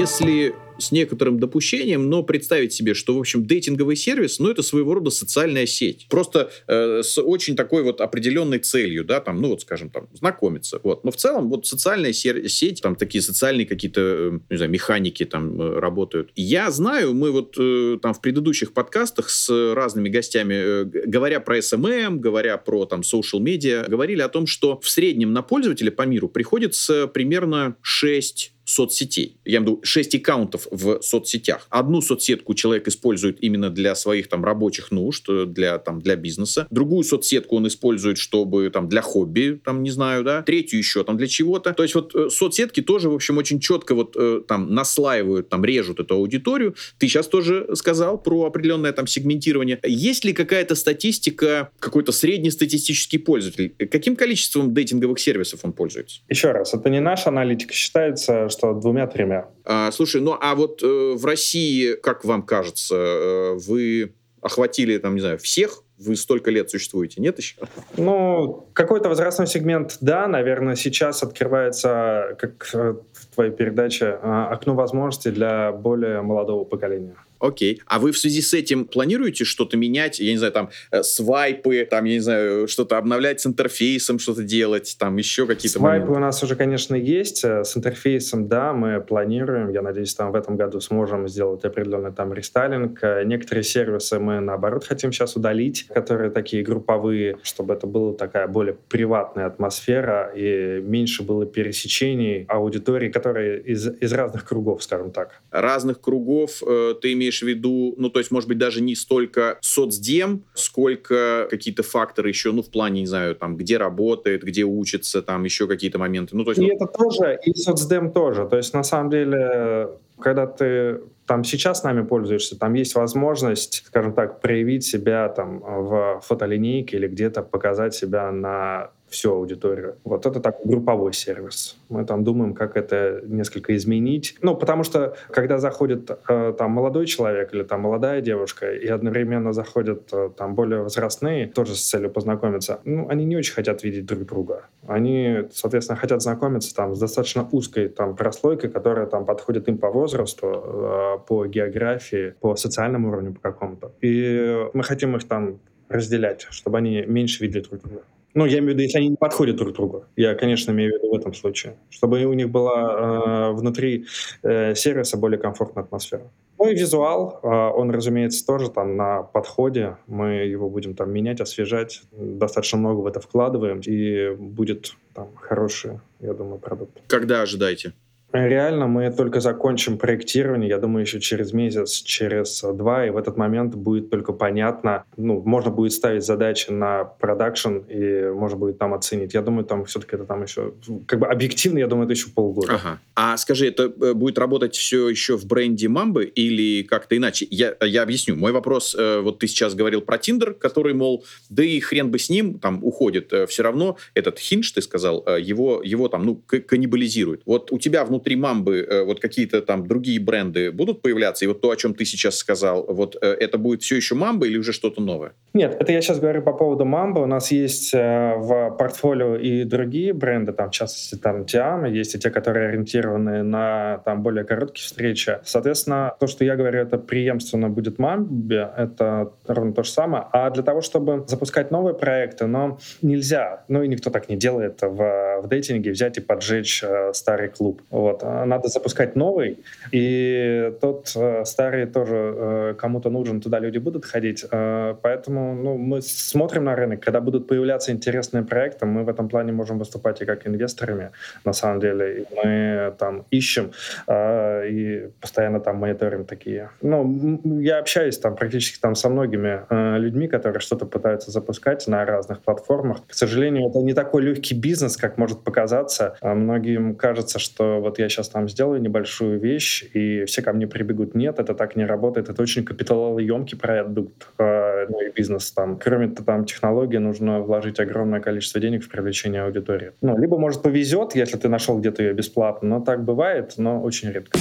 Если 0.00 0.54
с 0.78 0.92
некоторым 0.92 1.38
допущением, 1.38 2.08
но 2.08 2.22
представить 2.22 2.72
себе, 2.72 2.94
что, 2.94 3.14
в 3.14 3.18
общем, 3.18 3.44
дейтинговый 3.44 3.96
сервис, 3.96 4.38
ну, 4.38 4.50
это 4.50 4.62
своего 4.62 4.94
рода 4.94 5.10
социальная 5.10 5.66
сеть. 5.66 6.06
Просто 6.08 6.50
э, 6.66 7.02
с 7.02 7.20
очень 7.20 7.54
такой 7.54 7.82
вот 7.82 8.00
определенной 8.00 8.60
целью, 8.60 9.04
да, 9.04 9.20
там, 9.20 9.42
ну, 9.42 9.48
вот, 9.48 9.60
скажем, 9.60 9.90
там, 9.90 10.08
знакомиться. 10.14 10.80
Вот. 10.82 11.04
Но 11.04 11.10
в 11.10 11.16
целом, 11.16 11.50
вот 11.50 11.66
социальная 11.66 12.14
сеть, 12.14 12.80
там, 12.80 12.96
такие 12.96 13.20
социальные 13.20 13.66
какие-то, 13.66 14.00
э, 14.00 14.38
не 14.48 14.56
знаю, 14.56 14.70
механики 14.70 15.26
там 15.26 15.60
э, 15.60 15.78
работают. 15.78 16.30
Я 16.34 16.70
знаю, 16.70 17.12
мы 17.12 17.30
вот 17.30 17.56
э, 17.58 17.98
там 18.00 18.14
в 18.14 18.22
предыдущих 18.22 18.72
подкастах 18.72 19.28
с 19.28 19.50
разными 19.74 20.08
гостями, 20.08 20.54
э, 20.54 20.84
говоря 20.84 21.40
про 21.40 21.58
SMM, 21.58 22.16
говоря 22.16 22.56
про 22.56 22.86
там 22.86 23.00
social 23.00 23.40
media, 23.40 23.86
говорили 23.86 24.22
о 24.22 24.30
том, 24.30 24.46
что 24.46 24.80
в 24.80 24.88
среднем 24.88 25.34
на 25.34 25.42
пользователя 25.42 25.90
по 25.90 26.06
миру 26.06 26.30
приходится 26.30 27.06
примерно 27.06 27.76
6 27.82 28.54
соцсетей. 28.70 29.36
Я 29.44 29.58
имею 29.58 29.62
в 29.62 29.76
виду 29.76 29.80
6 29.82 30.14
аккаунтов 30.14 30.68
в 30.70 31.00
соцсетях. 31.02 31.66
Одну 31.70 32.00
соцсетку 32.00 32.54
человек 32.54 32.86
использует 32.88 33.42
именно 33.42 33.70
для 33.70 33.94
своих 33.94 34.28
там 34.28 34.44
рабочих 34.44 34.90
нужд, 34.90 35.26
для, 35.28 35.78
там, 35.78 36.00
для 36.00 36.16
бизнеса. 36.16 36.66
Другую 36.70 37.02
соцсетку 37.04 37.56
он 37.56 37.66
использует, 37.66 38.18
чтобы 38.18 38.70
там 38.70 38.88
для 38.88 39.02
хобби, 39.02 39.60
там, 39.64 39.82
не 39.82 39.90
знаю, 39.90 40.22
да. 40.22 40.42
Третью 40.42 40.78
еще 40.78 41.02
там 41.04 41.16
для 41.16 41.26
чего-то. 41.26 41.72
То 41.72 41.82
есть 41.82 41.94
вот 41.94 42.14
э, 42.14 42.30
соцсетки 42.30 42.80
тоже, 42.80 43.10
в 43.10 43.14
общем, 43.14 43.38
очень 43.38 43.58
четко 43.60 43.94
вот 43.94 44.16
э, 44.16 44.42
там 44.46 44.72
наслаивают, 44.72 45.48
там 45.48 45.64
режут 45.64 45.98
эту 45.98 46.14
аудиторию. 46.14 46.76
Ты 46.98 47.08
сейчас 47.08 47.26
тоже 47.26 47.68
сказал 47.74 48.18
про 48.22 48.44
определенное 48.44 48.92
там 48.92 49.06
сегментирование. 49.06 49.80
Есть 49.84 50.24
ли 50.24 50.32
какая-то 50.32 50.74
статистика, 50.76 51.70
какой-то 51.80 52.12
среднестатистический 52.12 53.18
пользователь? 53.18 53.74
Каким 53.90 54.14
количеством 54.14 54.72
дейтинговых 54.74 55.18
сервисов 55.18 55.60
он 55.64 55.72
пользуется? 55.72 56.20
Еще 56.28 56.52
раз, 56.52 56.74
это 56.74 56.88
не 56.88 57.00
наша 57.00 57.30
аналитика. 57.30 57.74
Считается, 57.74 58.48
что 58.48 58.59
что 58.60 58.74
двумя-тремя. 58.74 59.48
А, 59.64 59.90
слушай, 59.90 60.20
ну 60.20 60.36
а 60.38 60.54
вот 60.54 60.82
э, 60.82 61.14
в 61.14 61.24
России, 61.24 61.94
как 61.94 62.24
вам 62.24 62.42
кажется, 62.42 62.94
э, 62.94 63.54
вы 63.54 64.14
охватили, 64.42 64.98
там, 64.98 65.14
не 65.14 65.20
знаю, 65.20 65.38
всех 65.38 65.82
вы 65.98 66.16
столько 66.16 66.50
лет 66.50 66.70
существуете, 66.70 67.20
нет 67.20 67.38
еще? 67.38 67.56
Ну, 67.96 68.66
какой-то 68.72 69.10
возрастной 69.10 69.46
сегмент, 69.46 69.98
да, 70.00 70.26
наверное, 70.28 70.74
сейчас 70.74 71.22
открывается, 71.22 72.36
как 72.38 72.70
э, 72.74 72.94
в 73.12 73.34
твоей 73.34 73.50
передаче, 73.50 74.18
а, 74.22 74.48
окно 74.48 74.74
возможностей 74.74 75.30
для 75.30 75.72
более 75.72 76.22
молодого 76.22 76.64
поколения. 76.64 77.16
Окей. 77.40 77.82
А 77.86 77.98
вы 77.98 78.12
в 78.12 78.18
связи 78.18 78.42
с 78.42 78.54
этим 78.54 78.84
планируете 78.84 79.44
что-то 79.44 79.76
менять? 79.76 80.20
Я 80.20 80.30
не 80.30 80.38
знаю, 80.38 80.52
там, 80.52 80.70
э, 80.90 81.02
свайпы, 81.02 81.86
там, 81.90 82.04
я 82.04 82.14
не 82.14 82.20
знаю, 82.20 82.68
что-то 82.68 82.98
обновлять 82.98 83.40
с 83.40 83.46
интерфейсом, 83.46 84.18
что-то 84.18 84.42
делать, 84.42 84.96
там, 84.98 85.16
еще 85.16 85.46
какие-то 85.46 85.78
Свайпы 85.78 86.06
моменты? 86.06 86.18
у 86.18 86.20
нас 86.20 86.42
уже, 86.42 86.54
конечно, 86.54 86.94
есть. 86.94 87.42
Э, 87.44 87.64
с 87.64 87.76
интерфейсом, 87.76 88.48
да, 88.48 88.72
мы 88.72 89.00
планируем. 89.00 89.70
Я 89.70 89.82
надеюсь, 89.82 90.14
там 90.14 90.32
в 90.32 90.34
этом 90.34 90.56
году 90.56 90.80
сможем 90.80 91.28
сделать 91.28 91.64
определенный 91.64 92.12
там 92.12 92.32
рестайлинг. 92.34 92.98
Э, 93.02 93.24
некоторые 93.24 93.64
сервисы 93.64 94.18
мы, 94.18 94.40
наоборот, 94.40 94.84
хотим 94.84 95.10
сейчас 95.12 95.36
удалить, 95.36 95.86
которые 95.88 96.30
такие 96.30 96.62
групповые, 96.62 97.38
чтобы 97.42 97.74
это 97.74 97.86
была 97.86 98.12
такая 98.14 98.46
более 98.46 98.76
приватная 98.88 99.46
атмосфера 99.46 100.32
и 100.36 100.80
меньше 100.82 101.22
было 101.22 101.46
пересечений 101.46 102.44
аудитории, 102.48 103.08
которые 103.08 103.62
из, 103.62 103.86
из 103.86 104.12
разных 104.12 104.44
кругов, 104.44 104.82
скажем 104.82 105.10
так. 105.10 105.40
Разных 105.50 106.00
кругов 106.00 106.62
э, 106.66 106.94
ты 107.00 107.12
имеешь 107.12 107.29
имеешь 107.30 107.42
в 107.42 107.46
виду, 107.46 107.94
ну, 107.96 108.10
то 108.10 108.18
есть, 108.18 108.30
может 108.30 108.48
быть, 108.48 108.58
даже 108.58 108.82
не 108.82 108.94
столько 108.94 109.58
соцдем, 109.60 110.44
сколько 110.54 111.46
какие-то 111.48 111.82
факторы 111.82 112.28
еще, 112.28 112.52
ну, 112.52 112.62
в 112.62 112.70
плане, 112.70 113.00
не 113.00 113.06
знаю, 113.06 113.34
там, 113.34 113.56
где 113.56 113.78
работает, 113.78 114.42
где 114.42 114.64
учится, 114.64 115.22
там, 115.22 115.44
еще 115.44 115.66
какие-то 115.66 115.98
моменты. 115.98 116.36
Ну, 116.36 116.44
то 116.44 116.50
есть, 116.50 116.60
и 116.60 116.66
ну... 116.66 116.74
это 116.74 116.86
тоже, 116.86 117.38
и 117.44 117.54
соцдем 117.54 118.12
тоже. 118.12 118.46
То 118.48 118.56
есть, 118.56 118.74
на 118.74 118.82
самом 118.82 119.10
деле, 119.10 119.90
когда 120.18 120.46
ты 120.46 121.00
там 121.26 121.44
сейчас 121.44 121.84
нами 121.84 122.02
пользуешься, 122.02 122.58
там 122.58 122.74
есть 122.74 122.94
возможность, 122.94 123.84
скажем 123.86 124.12
так, 124.12 124.40
проявить 124.40 124.84
себя 124.84 125.28
там 125.28 125.60
в 125.60 126.20
фотолинейке 126.24 126.96
или 126.96 127.06
где-то 127.06 127.42
показать 127.42 127.94
себя 127.94 128.32
на 128.32 128.90
всю 129.10 129.32
аудиторию. 129.34 129.96
Вот 130.04 130.24
это 130.24 130.40
такой 130.40 130.70
групповой 130.70 131.12
сервис. 131.12 131.76
Мы 131.88 132.04
там 132.06 132.24
думаем, 132.24 132.54
как 132.54 132.76
это 132.76 133.20
несколько 133.24 133.76
изменить. 133.76 134.36
Ну, 134.40 134.56
потому 134.56 134.84
что, 134.84 135.16
когда 135.30 135.58
заходит 135.58 136.10
э, 136.28 136.54
там 136.56 136.70
молодой 136.70 137.06
человек 137.06 137.52
или 137.52 137.64
там 137.64 137.80
молодая 137.80 138.20
девушка, 138.20 138.72
и 138.72 138.86
одновременно 138.86 139.52
заходят 139.52 140.08
э, 140.12 140.30
там 140.36 140.54
более 140.54 140.82
возрастные, 140.82 141.48
тоже 141.48 141.74
с 141.74 141.82
целью 141.82 142.10
познакомиться, 142.10 142.80
ну, 142.84 143.08
они 143.08 143.24
не 143.24 143.36
очень 143.36 143.54
хотят 143.54 143.82
видеть 143.82 144.06
друг 144.06 144.24
друга. 144.26 144.66
Они, 144.86 145.48
соответственно, 145.52 145.98
хотят 145.98 146.22
знакомиться 146.22 146.74
там 146.74 146.94
с 146.94 147.00
достаточно 147.00 147.48
узкой 147.50 147.88
там 147.88 148.14
прослойкой, 148.14 148.70
которая 148.70 149.06
там 149.06 149.26
подходит 149.26 149.68
им 149.68 149.78
по 149.78 149.90
возрасту, 149.90 150.46
э, 150.46 151.18
по 151.26 151.46
географии, 151.46 152.34
по 152.40 152.54
социальному 152.54 153.08
уровню 153.08 153.34
по 153.34 153.40
какому-то. 153.40 153.92
И 154.00 154.68
мы 154.72 154.84
хотим 154.84 155.16
их 155.16 155.26
там 155.26 155.58
разделять, 155.88 156.46
чтобы 156.50 156.78
они 156.78 157.02
меньше 157.02 157.42
видели 157.42 157.62
друг 157.62 157.82
друга. 157.82 158.02
Ну, 158.34 158.46
я 158.46 158.58
имею 158.58 158.66
в 158.66 158.74
виду, 158.74 158.82
если 158.82 158.98
они 158.98 159.08
не 159.08 159.16
подходят 159.16 159.56
друг 159.56 159.74
другу. 159.74 160.04
Я, 160.16 160.34
конечно, 160.34 160.70
имею 160.70 160.92
в 160.92 160.94
виду 160.96 161.10
в 161.10 161.18
этом 161.18 161.34
случае. 161.34 161.76
Чтобы 161.90 162.24
у 162.24 162.32
них 162.32 162.48
была 162.48 163.50
э, 163.50 163.52
внутри 163.52 164.06
э, 164.42 164.74
сервиса 164.74 165.16
более 165.16 165.38
комфортная 165.38 165.84
атмосфера. 165.84 166.30
Ну 166.58 166.68
и 166.68 166.74
визуал, 166.74 167.40
э, 167.42 167.46
он, 167.48 167.90
разумеется, 167.90 168.46
тоже 168.46 168.70
там 168.70 168.96
на 168.96 169.22
подходе. 169.22 169.96
Мы 170.06 170.44
его 170.44 170.70
будем 170.70 170.94
там 170.94 171.12
менять, 171.12 171.40
освежать. 171.40 172.02
Достаточно 172.12 172.78
много 172.78 173.00
в 173.00 173.06
это 173.06 173.20
вкладываем, 173.20 173.80
и 173.80 174.34
будет 174.36 174.92
там 175.14 175.34
хороший, 175.36 176.00
я 176.20 176.34
думаю, 176.34 176.58
продукт. 176.58 177.00
Когда 177.08 177.42
ожидаете? 177.42 177.94
Реально 178.32 178.86
мы 178.86 179.10
только 179.10 179.40
закончим 179.40 179.98
проектирование, 179.98 180.68
я 180.68 180.78
думаю, 180.78 181.04
еще 181.04 181.20
через 181.20 181.52
месяц, 181.52 182.02
через 182.02 182.62
два, 182.62 183.06
и 183.06 183.10
в 183.10 183.16
этот 183.16 183.36
момент 183.36 183.74
будет 183.74 184.10
только 184.10 184.32
понятно, 184.32 185.04
ну, 185.16 185.42
можно 185.44 185.70
будет 185.70 185.92
ставить 185.92 186.24
задачи 186.24 186.70
на 186.70 187.04
продакшн, 187.04 187.78
и 187.88 188.30
можно 188.30 188.56
будет 188.56 188.78
там 188.78 188.94
оценить. 188.94 189.34
Я 189.34 189.42
думаю, 189.42 189.64
там 189.64 189.84
все-таки 189.84 190.14
это 190.14 190.24
там 190.24 190.42
еще, 190.42 190.74
как 191.06 191.18
бы 191.18 191.26
объективно, 191.26 191.78
я 191.78 191.88
думаю, 191.88 192.04
это 192.04 192.12
еще 192.12 192.30
полгода. 192.30 192.74
Ага. 192.74 193.00
А 193.16 193.36
скажи, 193.36 193.66
это 193.66 193.92
э, 194.00 194.14
будет 194.14 194.38
работать 194.38 194.76
все 194.76 195.08
еще 195.08 195.36
в 195.36 195.46
бренде 195.46 195.88
Мамбы 195.88 196.24
или 196.24 196.82
как-то 196.84 197.16
иначе? 197.16 197.46
Я, 197.50 197.74
я 197.80 198.02
объясню. 198.02 198.36
Мой 198.36 198.52
вопрос, 198.52 198.94
э, 198.96 199.20
вот 199.20 199.40
ты 199.40 199.48
сейчас 199.48 199.74
говорил 199.74 200.02
про 200.02 200.18
Тиндер, 200.18 200.54
который, 200.54 200.94
мол, 200.94 201.24
да 201.48 201.64
и 201.64 201.80
хрен 201.80 202.10
бы 202.10 202.18
с 202.18 202.30
ним, 202.30 202.60
там 202.60 202.84
уходит. 202.84 203.32
Э, 203.32 203.46
все 203.46 203.64
равно 203.64 203.96
этот 204.14 204.38
хинж, 204.38 204.70
ты 204.70 204.82
сказал, 204.82 205.26
его, 205.38 205.82
его 205.82 206.08
там, 206.08 206.24
ну, 206.24 206.36
каннибализирует. 206.46 207.42
Вот 207.44 207.72
у 207.72 207.78
тебя 207.78 208.04
внутри 208.04 208.19
Мамбы 208.36 209.04
вот 209.06 209.20
какие-то 209.20 209.62
там 209.62 209.86
другие 209.86 210.20
бренды 210.20 210.70
будут 210.70 211.02
появляться? 211.02 211.44
И 211.44 211.48
вот 211.48 211.60
то, 211.60 211.70
о 211.70 211.76
чем 211.76 211.94
ты 211.94 212.04
сейчас 212.04 212.36
сказал, 212.36 212.86
вот 212.88 213.16
это 213.20 213.58
будет 213.58 213.82
все 213.82 213.96
еще 213.96 214.14
Мамба 214.14 214.46
или 214.46 214.58
уже 214.58 214.72
что-то 214.72 215.00
новое? 215.00 215.32
Нет, 215.54 215.76
это 215.80 215.92
я 215.92 216.00
сейчас 216.00 216.20
говорю 216.20 216.42
по 216.42 216.52
поводу 216.52 216.84
Мамбы. 216.84 217.22
У 217.22 217.26
нас 217.26 217.50
есть 217.50 217.92
в 217.92 218.76
портфолио 218.78 219.36
и 219.36 219.64
другие 219.64 220.12
бренды, 220.12 220.52
там, 220.52 220.70
в 220.70 220.72
частности, 220.72 221.16
там, 221.16 221.44
Тиама, 221.44 221.88
есть 221.88 222.14
и 222.14 222.18
те, 222.18 222.30
которые 222.30 222.68
ориентированы 222.68 223.42
на 223.42 223.98
там 224.04 224.22
более 224.22 224.44
короткие 224.44 224.84
встречи. 224.84 225.38
Соответственно, 225.44 226.14
то, 226.20 226.26
что 226.26 226.44
я 226.44 226.56
говорю, 226.56 226.80
это 226.80 226.98
преемственно 226.98 227.68
будет 227.68 227.98
Мамбе, 227.98 228.70
это 228.76 229.32
ровно 229.46 229.72
то 229.72 229.82
же 229.82 229.90
самое. 229.90 230.24
А 230.32 230.50
для 230.50 230.62
того, 230.62 230.80
чтобы 230.80 231.24
запускать 231.26 231.70
новые 231.70 231.94
проекты, 231.94 232.46
но 232.46 232.78
нельзя, 233.02 233.64
ну 233.68 233.82
и 233.82 233.88
никто 233.88 234.10
так 234.10 234.28
не 234.28 234.36
делает 234.36 234.82
в, 234.82 235.40
в 235.42 235.48
дейтинге, 235.48 235.90
взять 235.90 236.18
и 236.18 236.20
поджечь 236.20 236.82
э, 236.82 237.12
старый 237.14 237.48
клуб. 237.48 237.82
Вот. 237.90 238.09
А 238.22 238.44
надо 238.44 238.68
запускать 238.68 239.16
новый, 239.16 239.58
и 239.92 240.72
тот 240.80 241.12
э, 241.16 241.44
старый 241.44 241.86
тоже 241.86 242.16
э, 242.16 242.74
кому-то 242.78 243.10
нужен, 243.10 243.40
туда 243.40 243.58
люди 243.58 243.78
будут 243.78 244.04
ходить. 244.04 244.44
Э, 244.50 244.94
поэтому 245.02 245.54
ну, 245.54 245.76
мы 245.76 246.02
смотрим 246.02 246.64
на 246.64 246.76
рынок, 246.76 247.00
когда 247.00 247.20
будут 247.20 247.46
появляться 247.46 247.92
интересные 247.92 248.42
проекты, 248.42 248.86
мы 248.86 249.04
в 249.04 249.08
этом 249.08 249.28
плане 249.28 249.52
можем 249.52 249.78
выступать 249.78 250.22
и 250.22 250.24
как 250.24 250.46
инвесторами, 250.46 251.10
на 251.44 251.52
самом 251.52 251.80
деле. 251.80 252.20
И 252.20 252.26
мы 252.34 252.94
там 252.98 253.24
ищем 253.30 253.72
э, 254.06 254.68
и 254.68 255.10
постоянно 255.20 255.60
там 255.60 255.76
мониторим 255.76 256.24
такие. 256.24 256.70
Ну, 256.82 257.40
я 257.60 257.78
общаюсь 257.78 258.18
там 258.18 258.36
практически 258.36 258.80
там 258.80 258.94
со 258.94 259.08
многими 259.08 259.62
э, 259.70 259.98
людьми, 259.98 260.28
которые 260.28 260.60
что-то 260.60 260.86
пытаются 260.86 261.30
запускать 261.30 261.86
на 261.86 262.04
разных 262.04 262.40
платформах. 262.40 262.98
К 263.06 263.14
сожалению, 263.14 263.68
это 263.68 263.78
не 263.80 263.94
такой 263.94 264.22
легкий 264.22 264.54
бизнес, 264.54 264.96
как 264.96 265.18
может 265.18 265.44
показаться. 265.44 266.16
А 266.20 266.34
многим 266.34 266.94
кажется, 266.94 267.38
что 267.38 267.80
вот 267.80 267.98
я 268.00 268.08
сейчас 268.08 268.28
там 268.28 268.48
сделаю 268.48 268.80
небольшую 268.80 269.38
вещь, 269.38 269.84
и 269.94 270.24
все 270.24 270.42
ко 270.42 270.52
мне 270.52 270.66
прибегут. 270.66 271.14
Нет, 271.14 271.38
это 271.38 271.54
так 271.54 271.76
не 271.76 271.84
работает. 271.84 272.28
Это 272.28 272.42
очень 272.42 272.64
капиталоемкий 272.64 273.58
продукт, 273.58 274.28
э, 274.38 274.86
ну 274.88 274.98
бизнес 275.14 275.52
там. 275.52 275.78
Кроме 275.78 276.08
там 276.08 276.44
технологии, 276.44 276.98
нужно 276.98 277.40
вложить 277.40 277.80
огромное 277.80 278.20
количество 278.20 278.60
денег 278.60 278.84
в 278.84 278.88
привлечение 278.88 279.42
аудитории. 279.42 279.92
Ну, 280.00 280.18
либо, 280.18 280.38
может, 280.38 280.62
повезет, 280.62 281.14
если 281.14 281.36
ты 281.36 281.48
нашел 281.48 281.78
где-то 281.78 282.02
ее 282.02 282.12
бесплатно, 282.12 282.68
но 282.68 282.80
так 282.80 283.04
бывает, 283.04 283.54
но 283.56 283.82
очень 283.82 284.10
редко. 284.10 284.38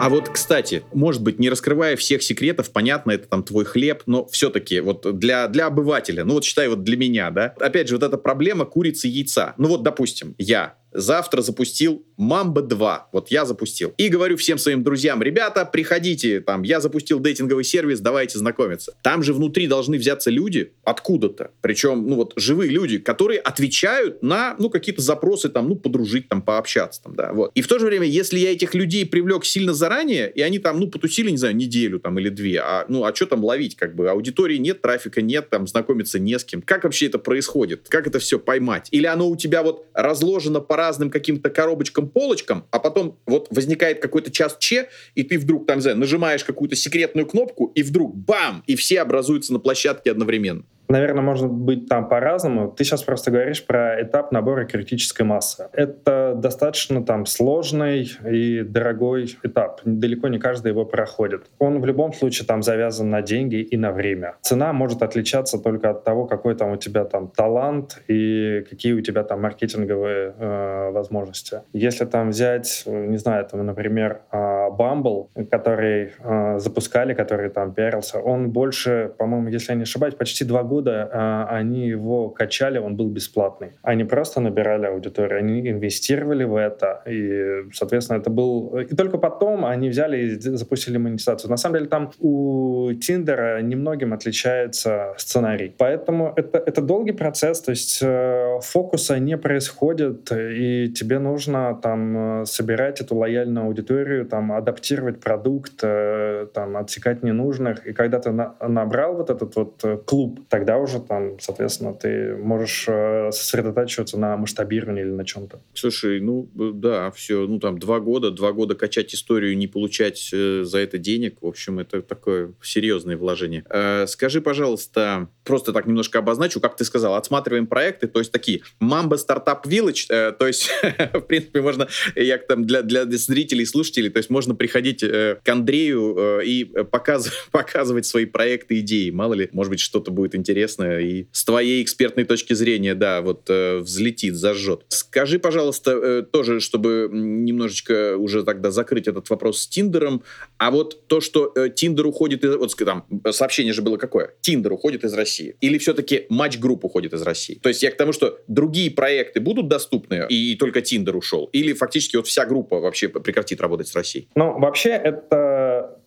А 0.00 0.08
вот, 0.08 0.30
кстати, 0.30 0.82
может 0.94 1.22
быть, 1.22 1.38
не 1.38 1.50
раскрывая 1.50 1.94
всех 1.94 2.22
секретов, 2.22 2.70
понятно, 2.70 3.10
это 3.10 3.28
там 3.28 3.42
твой 3.42 3.66
хлеб, 3.66 4.02
но 4.06 4.24
все-таки 4.26 4.80
вот 4.80 5.18
для, 5.18 5.46
для 5.46 5.66
обывателя, 5.66 6.24
ну 6.24 6.34
вот 6.34 6.44
считай 6.44 6.68
вот 6.68 6.84
для 6.84 6.96
меня, 6.96 7.30
да, 7.30 7.54
опять 7.60 7.88
же, 7.88 7.96
вот 7.96 8.02
эта 8.02 8.16
проблема 8.16 8.64
курицы 8.64 9.08
и 9.08 9.10
яйца. 9.10 9.52
Ну 9.58 9.68
вот, 9.68 9.82
допустим, 9.82 10.34
я 10.38 10.79
завтра 10.92 11.42
запустил 11.42 12.04
Мамба 12.16 12.62
2. 12.62 13.08
Вот 13.12 13.30
я 13.30 13.44
запустил. 13.44 13.94
И 13.96 14.08
говорю 14.08 14.36
всем 14.36 14.58
своим 14.58 14.82
друзьям, 14.82 15.22
ребята, 15.22 15.64
приходите, 15.64 16.40
там, 16.40 16.62
я 16.62 16.80
запустил 16.80 17.20
дейтинговый 17.20 17.64
сервис, 17.64 18.00
давайте 18.00 18.38
знакомиться. 18.38 18.94
Там 19.02 19.22
же 19.22 19.32
внутри 19.32 19.66
должны 19.66 19.96
взяться 19.98 20.30
люди 20.30 20.72
откуда-то. 20.84 21.52
Причем, 21.60 22.06
ну 22.06 22.16
вот, 22.16 22.32
живые 22.36 22.70
люди, 22.70 22.98
которые 22.98 23.40
отвечают 23.40 24.22
на, 24.22 24.56
ну, 24.58 24.70
какие-то 24.70 25.02
запросы, 25.02 25.48
там, 25.48 25.68
ну, 25.68 25.76
подружить, 25.76 26.28
там, 26.28 26.42
пообщаться, 26.42 27.02
там, 27.02 27.14
да, 27.14 27.32
вот. 27.32 27.52
И 27.54 27.62
в 27.62 27.68
то 27.68 27.78
же 27.78 27.86
время, 27.86 28.06
если 28.06 28.38
я 28.38 28.52
этих 28.52 28.74
людей 28.74 29.06
привлек 29.06 29.44
сильно 29.44 29.72
заранее, 29.72 30.30
и 30.30 30.42
они 30.42 30.58
там, 30.58 30.80
ну, 30.80 30.88
потусили, 30.88 31.30
не 31.30 31.38
знаю, 31.38 31.56
неделю, 31.56 32.00
там, 32.00 32.18
или 32.18 32.28
две, 32.28 32.60
а, 32.60 32.84
ну, 32.88 33.04
а 33.04 33.14
что 33.14 33.26
там 33.26 33.44
ловить, 33.44 33.76
как 33.76 33.94
бы, 33.94 34.10
аудитории 34.10 34.56
нет, 34.56 34.82
трафика 34.82 35.22
нет, 35.22 35.48
там, 35.50 35.66
знакомиться 35.66 36.18
не 36.18 36.38
с 36.38 36.44
кем. 36.44 36.62
Как 36.62 36.84
вообще 36.84 37.06
это 37.06 37.18
происходит? 37.18 37.86
Как 37.88 38.06
это 38.06 38.18
все 38.18 38.38
поймать? 38.38 38.88
Или 38.90 39.06
оно 39.06 39.28
у 39.28 39.36
тебя 39.36 39.62
вот 39.62 39.86
разложено 39.94 40.60
по 40.60 40.76
разным 40.80 41.10
каким-то 41.10 41.50
коробочкам, 41.50 42.08
полочкам, 42.08 42.64
а 42.70 42.78
потом 42.78 43.18
вот 43.26 43.48
возникает 43.50 44.00
какой-то 44.00 44.30
час 44.30 44.56
Че, 44.58 44.88
и 45.14 45.22
ты 45.22 45.38
вдруг 45.38 45.66
там, 45.66 45.78
не 45.78 45.94
нажимаешь 45.94 46.42
какую-то 46.42 46.74
секретную 46.74 47.26
кнопку, 47.26 47.66
и 47.74 47.82
вдруг 47.82 48.16
бам! 48.16 48.62
И 48.66 48.76
все 48.76 49.02
образуются 49.02 49.52
на 49.52 49.58
площадке 49.58 50.10
одновременно. 50.10 50.64
Наверное, 50.90 51.22
можно 51.22 51.46
быть 51.46 51.88
там 51.88 52.08
по-разному. 52.08 52.68
Ты 52.68 52.82
сейчас 52.82 53.04
просто 53.04 53.30
говоришь 53.30 53.64
про 53.64 54.02
этап 54.02 54.32
набора 54.32 54.64
критической 54.64 55.24
массы. 55.24 55.68
Это 55.72 56.34
достаточно 56.36 57.04
там 57.04 57.26
сложный 57.26 58.10
и 58.28 58.62
дорогой 58.62 59.36
этап. 59.44 59.82
Далеко 59.84 60.26
не 60.26 60.40
каждый 60.40 60.68
его 60.68 60.84
проходит. 60.84 61.44
Он 61.60 61.80
в 61.80 61.86
любом 61.86 62.12
случае 62.12 62.44
там 62.44 62.62
завязан 62.62 63.08
на 63.08 63.22
деньги 63.22 63.56
и 63.56 63.76
на 63.76 63.92
время. 63.92 64.34
Цена 64.42 64.72
может 64.72 65.02
отличаться 65.02 65.58
только 65.58 65.90
от 65.90 66.02
того, 66.02 66.26
какой 66.26 66.56
там 66.56 66.72
у 66.72 66.76
тебя 66.76 67.04
там 67.04 67.28
талант 67.28 68.02
и 68.08 68.66
какие 68.68 68.92
у 68.92 69.00
тебя 69.00 69.22
там 69.22 69.42
маркетинговые 69.42 70.34
э, 70.36 70.90
возможности. 70.90 71.62
Если 71.72 72.04
там 72.04 72.30
взять, 72.30 72.82
не 72.86 73.16
знаю, 73.16 73.46
там, 73.46 73.64
например, 73.64 74.22
э, 74.32 74.36
Bumble, 74.76 75.28
который 75.48 76.14
э, 76.18 76.58
запускали, 76.58 77.14
который 77.14 77.48
там 77.48 77.72
пиарился, 77.74 78.18
он 78.18 78.50
больше, 78.50 79.12
по-моему, 79.18 79.50
если 79.50 79.70
я 79.70 79.76
не 79.76 79.82
ошибаюсь, 79.82 80.16
почти 80.16 80.44
два 80.44 80.64
года 80.64 80.79
года 80.80 81.10
а, 81.12 81.46
они 81.58 81.88
его 81.88 82.30
качали, 82.30 82.78
он 82.78 82.96
был 82.96 83.08
бесплатный. 83.08 83.72
Они 83.82 84.04
просто 84.04 84.40
набирали 84.40 84.86
аудиторию, 84.86 85.38
они 85.38 85.60
инвестировали 85.70 86.44
в 86.44 86.56
это, 86.56 87.02
и, 87.06 87.70
соответственно, 87.72 88.18
это 88.18 88.30
был... 88.30 88.78
И 88.78 88.94
только 88.96 89.18
потом 89.18 89.64
они 89.64 89.88
взяли 89.88 90.18
и 90.18 90.40
запустили 90.40 90.98
монетизацию. 90.98 91.50
На 91.50 91.56
самом 91.56 91.76
деле 91.76 91.88
там 91.88 92.10
у 92.20 92.92
Тиндера 92.94 93.60
немногим 93.62 94.12
отличается 94.12 95.14
сценарий. 95.18 95.74
Поэтому 95.78 96.32
это, 96.36 96.58
это 96.58 96.80
долгий 96.82 97.12
процесс, 97.12 97.60
то 97.60 97.70
есть 97.70 98.00
э, 98.02 98.58
фокуса 98.62 99.18
не 99.18 99.36
происходит, 99.36 100.32
и 100.32 100.92
тебе 100.94 101.18
нужно 101.18 101.78
там 101.82 102.42
э, 102.42 102.44
собирать 102.46 103.00
эту 103.00 103.16
лояльную 103.16 103.66
аудиторию, 103.66 104.24
там 104.24 104.52
адаптировать 104.52 105.20
продукт, 105.20 105.80
э, 105.82 106.46
там 106.54 106.76
отсекать 106.76 107.22
ненужных. 107.22 107.86
И 107.86 107.92
когда 107.92 108.18
ты 108.18 108.30
на, 108.30 108.54
набрал 108.60 109.14
вот 109.14 109.30
этот 109.30 109.56
вот 109.56 110.04
клуб, 110.06 110.40
тогда 110.48 110.69
тогда 110.70 110.82
уже 110.82 111.00
там, 111.00 111.40
соответственно, 111.40 111.94
ты 111.94 112.36
можешь 112.36 112.84
э, 112.86 113.30
сосредотачиваться 113.32 114.18
на 114.18 114.36
масштабировании 114.36 115.02
или 115.02 115.10
на 115.10 115.24
чем-то. 115.24 115.60
Слушай, 115.74 116.20
ну 116.20 116.48
э, 116.58 116.70
да, 116.74 117.10
все, 117.10 117.46
ну 117.48 117.58
там 117.58 117.78
два 117.78 117.98
года, 117.98 118.30
два 118.30 118.52
года 118.52 118.76
качать 118.76 119.12
историю, 119.12 119.56
не 119.56 119.66
получать 119.66 120.30
э, 120.32 120.62
за 120.62 120.78
это 120.78 120.98
денег, 120.98 121.38
в 121.40 121.46
общем, 121.46 121.80
это 121.80 122.02
такое 122.02 122.52
серьезное 122.62 123.16
вложение. 123.16 123.64
Скажи, 124.06 124.40
пожалуйста, 124.40 125.28
просто 125.44 125.72
так 125.72 125.86
немножко 125.86 126.20
обозначу, 126.20 126.60
как 126.60 126.76
ты 126.76 126.84
сказал, 126.84 127.14
отсматриваем 127.16 127.66
проекты, 127.66 128.06
то 128.06 128.20
есть 128.20 128.30
такие 128.30 128.60
Mamba 128.80 129.16
Startup 129.16 129.62
Village, 129.64 130.32
то 130.32 130.46
есть, 130.46 130.70
в 131.12 131.20
принципе, 131.20 131.62
можно, 131.62 131.88
я 132.14 132.38
там 132.38 132.64
для, 132.64 132.82
для 132.82 133.04
зрителей, 133.06 133.66
слушателей, 133.66 134.10
то 134.10 134.18
есть 134.18 134.30
можно 134.30 134.54
приходить 134.54 135.00
к 135.00 135.48
Андрею 135.48 136.40
и 136.44 136.64
показ, 136.64 137.30
показывать 137.50 138.06
свои 138.06 138.24
проекты, 138.24 138.78
идеи, 138.80 139.10
мало 139.10 139.34
ли, 139.34 139.48
может 139.52 139.70
быть, 139.70 139.80
что-то 139.80 140.10
будет 140.10 140.34
интересно 140.34 140.59
интересно 140.60 141.00
и 141.00 141.26
с 141.32 141.44
твоей 141.44 141.82
экспертной 141.82 142.24
точки 142.24 142.52
зрения, 142.52 142.94
да, 142.94 143.22
вот 143.22 143.48
э, 143.48 143.78
взлетит, 143.78 144.34
зажжет. 144.34 144.82
Скажи, 144.88 145.38
пожалуйста, 145.38 145.92
э, 145.92 146.22
тоже, 146.22 146.60
чтобы 146.60 147.08
немножечко 147.12 148.16
уже 148.16 148.44
тогда 148.44 148.70
закрыть 148.70 149.08
этот 149.08 149.30
вопрос 149.30 149.62
с 149.62 149.68
Тиндером, 149.68 150.22
а 150.58 150.70
вот 150.70 151.06
то, 151.06 151.20
что 151.20 151.52
э, 151.56 151.70
Тиндер 151.70 152.06
уходит 152.06 152.44
из... 152.44 152.56
Вот 152.56 152.74
там 152.76 153.06
сообщение 153.30 153.72
же 153.72 153.82
было 153.82 153.96
какое? 153.96 154.34
Тиндер 154.40 154.72
уходит 154.72 155.04
из 155.04 155.14
России. 155.14 155.56
Или 155.60 155.78
все-таки 155.78 156.26
Match 156.28 156.58
Group 156.58 156.84
уходит 156.84 157.14
из 157.14 157.22
России? 157.22 157.54
То 157.62 157.68
есть 157.68 157.82
я 157.82 157.90
к 157.90 157.96
тому, 157.96 158.12
что 158.12 158.38
другие 158.48 158.90
проекты 158.90 159.40
будут 159.40 159.68
доступны, 159.68 160.26
и 160.28 160.56
только 160.56 160.82
Тиндер 160.82 161.16
ушел? 161.16 161.48
Или 161.52 161.72
фактически 161.72 162.16
вот 162.16 162.26
вся 162.26 162.44
группа 162.44 162.80
вообще 162.80 163.08
прекратит 163.08 163.60
работать 163.60 163.88
с 163.88 163.94
Россией? 163.94 164.28
Ну, 164.34 164.58
вообще, 164.58 164.90
это 164.90 165.49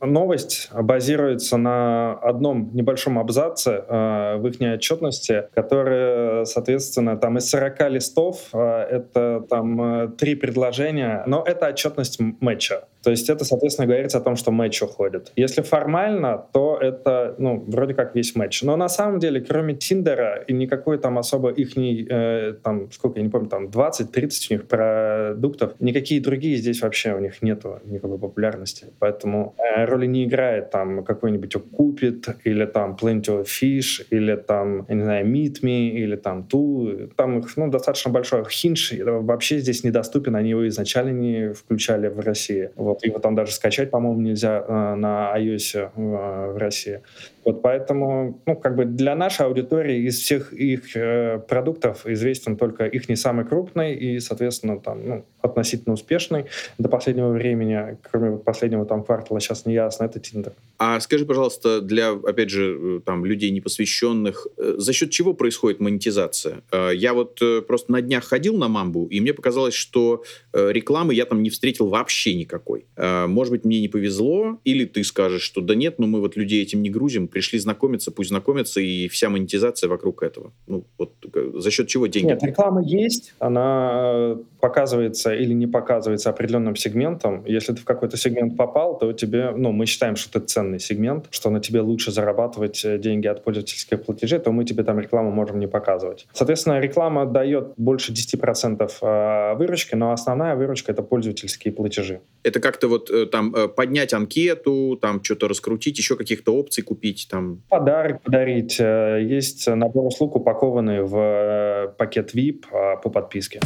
новость 0.05 0.69
базируется 0.73 1.57
на 1.57 2.13
одном 2.13 2.69
небольшом 2.73 3.19
абзаце 3.19 3.83
э, 3.87 4.37
в 4.37 4.47
их 4.47 4.61
отчетности, 4.61 5.45
которые, 5.53 6.45
соответственно, 6.45 7.17
там 7.17 7.37
из 7.37 7.49
40 7.49 7.89
листов, 7.89 8.49
э, 8.53 8.57
это 8.57 9.45
там 9.49 9.81
э, 9.81 10.07
три 10.09 10.35
предложения, 10.35 11.23
но 11.27 11.43
это 11.45 11.67
отчетность 11.67 12.19
матча. 12.19 12.85
То 13.03 13.11
есть 13.11 13.29
это, 13.29 13.43
соответственно, 13.45 13.87
говорится 13.87 14.17
о 14.17 14.21
том, 14.21 14.35
что 14.35 14.51
матч 14.51 14.81
уходит. 14.81 15.31
Если 15.35 15.61
формально, 15.61 16.45
то 16.53 16.77
это, 16.79 17.35
ну, 17.37 17.63
вроде 17.67 17.93
как 17.93 18.15
весь 18.15 18.35
матч. 18.35 18.63
Но 18.63 18.75
на 18.77 18.89
самом 18.89 19.19
деле, 19.19 19.41
кроме 19.41 19.75
Тиндера 19.75 20.43
и 20.47 20.53
никакой 20.53 20.97
там 20.97 21.17
особо 21.17 21.49
их, 21.49 21.77
э, 21.77 22.53
там, 22.63 22.91
сколько, 22.91 23.19
я 23.19 23.25
не 23.25 23.29
помню, 23.29 23.49
там 23.49 23.67
20-30 23.67 24.47
у 24.49 24.53
них 24.53 24.67
продуктов, 24.67 25.73
никакие 25.79 26.21
другие 26.21 26.57
здесь 26.57 26.81
вообще 26.81 27.13
у 27.13 27.19
них 27.19 27.41
нету 27.41 27.79
никакой 27.85 28.17
популярности. 28.17 28.87
Поэтому 28.99 29.55
э, 29.57 29.85
роли 29.85 30.05
не 30.05 30.23
играет 30.23 30.71
там 30.71 31.03
какой-нибудь 31.03 31.53
Купит 31.71 32.27
или 32.43 32.65
там 32.65 32.97
Plenty 32.99 33.43
of 33.43 33.45
Fish 33.45 34.05
или 34.09 34.35
там, 34.35 34.85
я 34.87 34.95
не 34.95 35.03
знаю, 35.03 35.27
Meet 35.27 35.61
Me 35.61 35.89
или 35.89 36.15
там 36.15 36.43
Ту. 36.43 37.09
Там 37.15 37.39
их, 37.39 37.57
ну, 37.57 37.69
достаточно 37.69 38.11
большой. 38.11 38.43
Хинш 38.49 38.93
вообще 39.01 39.59
здесь 39.59 39.83
недоступен, 39.83 40.35
они 40.35 40.51
его 40.51 40.67
изначально 40.67 41.11
не 41.11 41.53
включали 41.53 42.07
в 42.07 42.19
России. 42.19 42.69
Вот, 42.75 42.92
его 43.01 43.19
там 43.19 43.35
даже 43.35 43.51
скачать, 43.51 43.91
по-моему, 43.91 44.21
нельзя 44.21 44.63
э, 44.67 44.95
на 44.95 45.33
iOS 45.37 45.77
э, 45.77 45.89
в 45.95 46.57
России. 46.57 47.01
Вот 47.45 47.61
поэтому, 47.61 48.41
ну, 48.45 48.55
как 48.55 48.75
бы 48.75 48.85
для 48.85 49.15
нашей 49.15 49.45
аудитории 49.45 50.07
из 50.07 50.19
всех 50.19 50.53
их 50.53 50.95
э, 50.95 51.39
продуктов 51.47 52.05
известен 52.05 52.57
только 52.57 52.85
их 52.85 53.09
не 53.09 53.15
самый 53.15 53.45
крупный 53.45 53.93
и, 53.93 54.19
соответственно, 54.19 54.79
там, 54.79 55.07
ну, 55.07 55.25
относительно 55.41 55.93
успешный 55.93 56.45
до 56.77 56.89
последнего 56.89 57.29
времени, 57.29 57.97
кроме 58.01 58.37
последнего 58.37 58.85
там 58.85 59.03
квартала, 59.03 59.39
сейчас 59.39 59.65
не 59.65 59.73
ясно, 59.73 60.05
это 60.05 60.19
Tinder. 60.19 60.53
А 60.77 60.99
скажи, 60.99 61.25
пожалуйста, 61.25 61.81
для, 61.81 62.11
опять 62.11 62.49
же, 62.49 62.77
э, 62.79 62.99
там, 63.05 63.25
людей 63.25 63.51
непосвященных, 63.51 64.47
э, 64.57 64.75
за 64.77 64.93
счет 64.93 65.11
чего 65.11 65.33
происходит 65.33 65.79
монетизация? 65.79 66.61
Э, 66.71 66.91
я 66.93 67.13
вот 67.13 67.41
просто 67.67 67.91
на 67.91 68.01
днях 68.01 68.23
ходил 68.25 68.57
на 68.57 68.67
Мамбу, 68.67 69.05
и 69.05 69.21
мне 69.21 69.33
показалось, 69.33 69.73
что 69.73 70.23
рекламы 70.53 71.13
я 71.13 71.25
там 71.25 71.43
не 71.43 71.49
встретил 71.49 71.87
вообще 71.87 72.35
никакой. 72.35 72.85
Может 72.97 73.51
быть, 73.51 73.65
мне 73.65 73.81
не 73.81 73.87
повезло, 73.87 74.59
или 74.63 74.85
ты 74.85 75.03
скажешь, 75.03 75.41
что 75.41 75.61
да 75.61 75.75
нет, 75.75 75.99
ну 75.99 76.07
мы 76.07 76.19
вот 76.19 76.35
людей 76.35 76.61
этим 76.61 76.81
не 76.81 76.89
грузим, 76.89 77.27
пришли 77.33 77.59
знакомиться, 77.59 78.11
пусть 78.11 78.29
знакомятся, 78.29 78.79
и 78.79 79.07
вся 79.07 79.29
монетизация 79.29 79.89
вокруг 79.89 80.23
этого. 80.23 80.53
Ну, 80.67 80.85
вот 80.97 81.13
за 81.55 81.71
счет 81.71 81.87
чего 81.87 82.07
деньги? 82.07 82.27
Нет, 82.27 82.43
реклама 82.43 82.81
есть, 82.81 83.33
она 83.39 84.37
показывается 84.63 85.33
или 85.33 85.53
не 85.53 85.67
показывается 85.67 86.29
определенным 86.29 86.77
сегментом. 86.77 87.43
Если 87.45 87.73
ты 87.73 87.81
в 87.81 87.83
какой-то 87.83 88.15
сегмент 88.15 88.55
попал, 88.55 88.97
то 88.97 89.11
тебе, 89.11 89.51
ну, 89.57 89.73
мы 89.73 89.85
считаем, 89.85 90.15
что 90.15 90.39
ты 90.39 90.45
ценный 90.45 90.79
сегмент, 90.79 91.25
что 91.31 91.49
на 91.49 91.59
тебе 91.59 91.81
лучше 91.81 92.11
зарабатывать 92.11 92.85
э, 92.85 92.97
деньги 92.97 93.27
от 93.27 93.43
пользовательских 93.43 94.03
платежей, 94.03 94.39
то 94.39 94.53
мы 94.53 94.63
тебе 94.63 94.83
там 94.83 94.99
рекламу 94.99 95.31
можем 95.31 95.59
не 95.59 95.67
показывать. 95.67 96.27
Соответственно, 96.31 96.79
реклама 96.79 97.25
дает 97.25 97.73
больше 97.75 98.13
10% 98.13 98.89
э, 99.01 99.55
выручки, 99.57 99.95
но 99.95 100.13
основная 100.13 100.55
выручка— 100.55 100.91
это 100.93 101.03
пользовательские 101.03 101.73
платежи. 101.73 102.21
Это 102.43 102.61
как-то 102.61 102.87
вот 102.87 103.11
э, 103.11 103.25
там 103.25 103.53
поднять 103.75 104.13
анкету, 104.13 104.97
там 105.01 105.21
что-то 105.21 105.49
раскрутить, 105.49 105.97
еще 105.97 106.15
каких-то 106.15 106.55
опций 106.55 106.83
купить? 106.83 107.27
Там... 107.29 107.61
Подарок 107.67 108.21
подарить. 108.21 108.79
Есть 108.79 109.67
набор 109.67 110.05
услуг, 110.05 110.37
упакованный 110.37 111.01
в 111.01 111.93
пакет 111.97 112.33
VIP 112.33 112.61
по 113.03 113.09
подписке. 113.09 113.59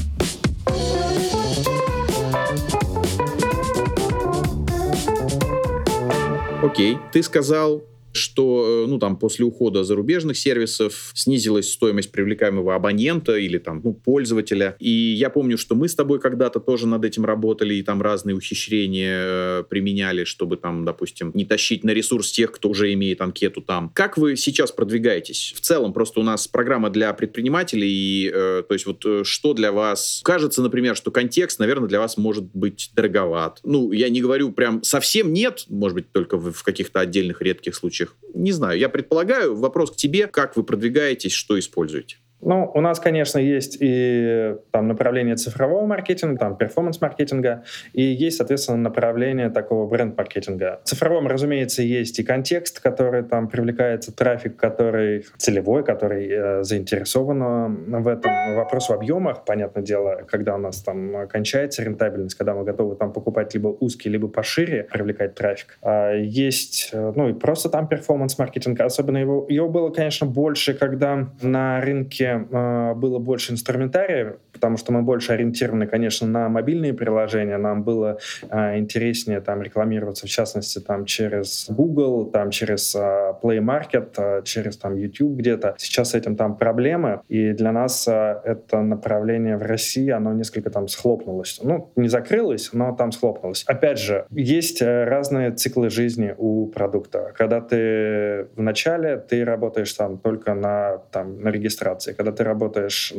Окей, 6.67 6.99
ты 7.13 7.23
сказал 7.23 7.81
что, 8.17 8.83
э, 8.85 8.89
ну, 8.89 8.99
там, 8.99 9.17
после 9.17 9.45
ухода 9.45 9.83
зарубежных 9.83 10.37
сервисов 10.37 11.11
снизилась 11.13 11.71
стоимость 11.71 12.11
привлекаемого 12.11 12.75
абонента 12.75 13.37
или, 13.37 13.57
там, 13.57 13.81
ну, 13.83 13.93
пользователя. 13.93 14.75
И 14.79 14.89
я 14.89 15.29
помню, 15.29 15.57
что 15.57 15.75
мы 15.75 15.87
с 15.87 15.95
тобой 15.95 16.19
когда-то 16.19 16.59
тоже 16.59 16.87
над 16.87 17.05
этим 17.05 17.25
работали, 17.25 17.75
и 17.75 17.83
там 17.83 18.01
разные 18.01 18.35
ухищрения 18.35 19.19
э, 19.23 19.63
применяли, 19.69 20.23
чтобы, 20.23 20.57
там, 20.57 20.85
допустим, 20.85 21.31
не 21.33 21.45
тащить 21.45 21.83
на 21.83 21.91
ресурс 21.91 22.31
тех, 22.31 22.51
кто 22.51 22.69
уже 22.69 22.93
имеет 22.93 23.21
анкету 23.21 23.61
там. 23.61 23.91
Как 23.93 24.17
вы 24.17 24.35
сейчас 24.35 24.71
продвигаетесь? 24.71 25.53
В 25.55 25.61
целом, 25.61 25.93
просто 25.93 26.19
у 26.19 26.23
нас 26.23 26.47
программа 26.47 26.89
для 26.89 27.13
предпринимателей, 27.13 27.89
и, 27.89 28.31
э, 28.33 28.63
то 28.67 28.73
есть, 28.73 28.85
вот, 28.85 29.05
э, 29.05 29.23
что 29.23 29.53
для 29.53 29.71
вас? 29.71 30.21
Кажется, 30.23 30.61
например, 30.61 30.95
что 30.95 31.11
контекст, 31.11 31.59
наверное, 31.59 31.87
для 31.87 31.99
вас 31.99 32.17
может 32.17 32.45
быть 32.53 32.91
дороговат. 32.95 33.59
Ну, 33.63 33.91
я 33.91 34.09
не 34.09 34.21
говорю 34.21 34.51
прям 34.51 34.83
совсем 34.83 35.33
нет, 35.33 35.65
может 35.69 35.95
быть, 35.95 36.11
только 36.11 36.37
в, 36.37 36.51
в 36.51 36.63
каких-то 36.63 36.99
отдельных 36.99 37.41
редких 37.41 37.75
случаях, 37.75 38.06
случаях? 38.07 38.35
Не 38.35 38.51
знаю, 38.51 38.79
я 38.79 38.89
предполагаю. 38.89 39.55
Вопрос 39.55 39.91
к 39.91 39.95
тебе, 39.95 40.27
как 40.27 40.55
вы 40.55 40.63
продвигаетесь, 40.63 41.31
что 41.31 41.57
используете? 41.57 42.17
Ну, 42.41 42.71
у 42.73 42.81
нас, 42.81 42.99
конечно, 42.99 43.39
есть 43.39 43.77
и 43.79 44.55
там 44.71 44.87
направление 44.87 45.35
цифрового 45.35 45.85
маркетинга, 45.85 46.37
там 46.37 46.55
перформанс-маркетинга, 46.55 47.63
и 47.93 48.03
есть, 48.03 48.37
соответственно, 48.37 48.77
направление 48.77 49.49
такого 49.49 49.87
бренд-маркетинга. 49.87 50.79
В 50.83 50.87
цифровом, 50.87 51.27
разумеется, 51.27 51.81
есть 51.81 52.19
и 52.19 52.23
контекст, 52.23 52.79
который 52.79 53.23
там 53.23 53.47
привлекается, 53.47 54.15
трафик, 54.15 54.55
который 54.55 55.25
целевой, 55.37 55.83
который 55.83 56.27
э, 56.29 56.63
заинтересован 56.63 58.03
в 58.03 58.07
этом. 58.07 58.55
Вопрос 58.55 58.89
в 58.89 58.93
объемах, 58.93 59.43
понятное 59.43 59.83
дело, 59.83 60.21
когда 60.27 60.55
у 60.55 60.59
нас 60.59 60.83
там 60.83 61.27
кончается 61.27 61.83
рентабельность, 61.83 62.35
когда 62.35 62.53
мы 62.53 62.63
готовы 62.63 62.95
там 62.95 63.13
покупать 63.13 63.53
либо 63.55 63.75
узкий, 63.79 64.09
либо 64.09 64.27
пошире, 64.27 64.87
привлекать 64.91 65.33
трафик. 65.33 65.79
А 65.81 66.13
есть, 66.13 66.91
э, 66.93 67.13
ну, 67.15 67.29
и 67.29 67.33
просто 67.33 67.69
там 67.69 67.87
перформанс-маркетинг. 67.87 68.79
Особенно 68.79 69.17
его, 69.17 69.47
его 69.49 69.69
было, 69.69 69.89
конечно, 69.89 70.27
больше, 70.27 70.75
когда 70.75 71.29
на 71.41 71.81
рынке 71.81 72.26
э, 72.27 72.93
было 72.95 73.19
больше 73.19 73.53
инструментария, 73.53 74.37
потому 74.53 74.77
что 74.77 74.91
мы 74.91 75.01
больше 75.01 75.33
ориентированы, 75.33 75.87
конечно, 75.87 76.27
на 76.27 76.49
мобильные 76.49 76.93
приложения. 76.93 77.57
Нам 77.57 77.83
было 77.83 78.19
э, 78.49 78.77
интереснее 78.77 79.41
там 79.41 79.61
рекламироваться, 79.61 80.27
в 80.27 80.29
частности, 80.29 80.79
там 80.79 81.05
через 81.05 81.67
Google, 81.69 82.25
там 82.31 82.51
через 82.51 82.95
э, 82.95 82.99
Play 83.41 83.59
Market, 83.59 84.09
э, 84.17 84.41
через 84.43 84.77
там 84.77 84.95
YouTube 84.95 85.37
где-то. 85.37 85.75
Сейчас 85.77 86.11
с 86.11 86.15
этим 86.15 86.35
там 86.35 86.57
проблемы, 86.57 87.21
и 87.27 87.51
для 87.53 87.71
нас 87.71 88.07
э, 88.07 88.41
это 88.43 88.81
направление 88.81 89.57
в 89.57 89.61
России, 89.61 90.09
оно 90.09 90.33
несколько 90.33 90.69
там 90.69 90.87
схлопнулось. 90.87 91.59
Ну, 91.63 91.91
не 91.95 92.07
закрылось, 92.07 92.69
но 92.73 92.95
там 92.95 93.11
схлопнулось. 93.11 93.63
Опять 93.67 93.99
же, 93.99 94.25
есть 94.31 94.81
э, 94.81 95.03
разные 95.05 95.51
циклы 95.51 95.89
жизни 95.89 96.33
у 96.37 96.67
продукта. 96.67 97.33
Когда 97.35 97.61
ты 97.61 98.47
в 98.55 98.61
начале, 98.61 99.17
ты 99.17 99.43
работаешь 99.43 99.93
там 99.93 100.17
только 100.17 100.53
на, 100.53 100.97
там, 101.11 101.41
на 101.41 101.49
регистрации. 101.49 102.13
Когда 102.17 102.31
ты 102.31 102.43
работаешь 102.43 103.13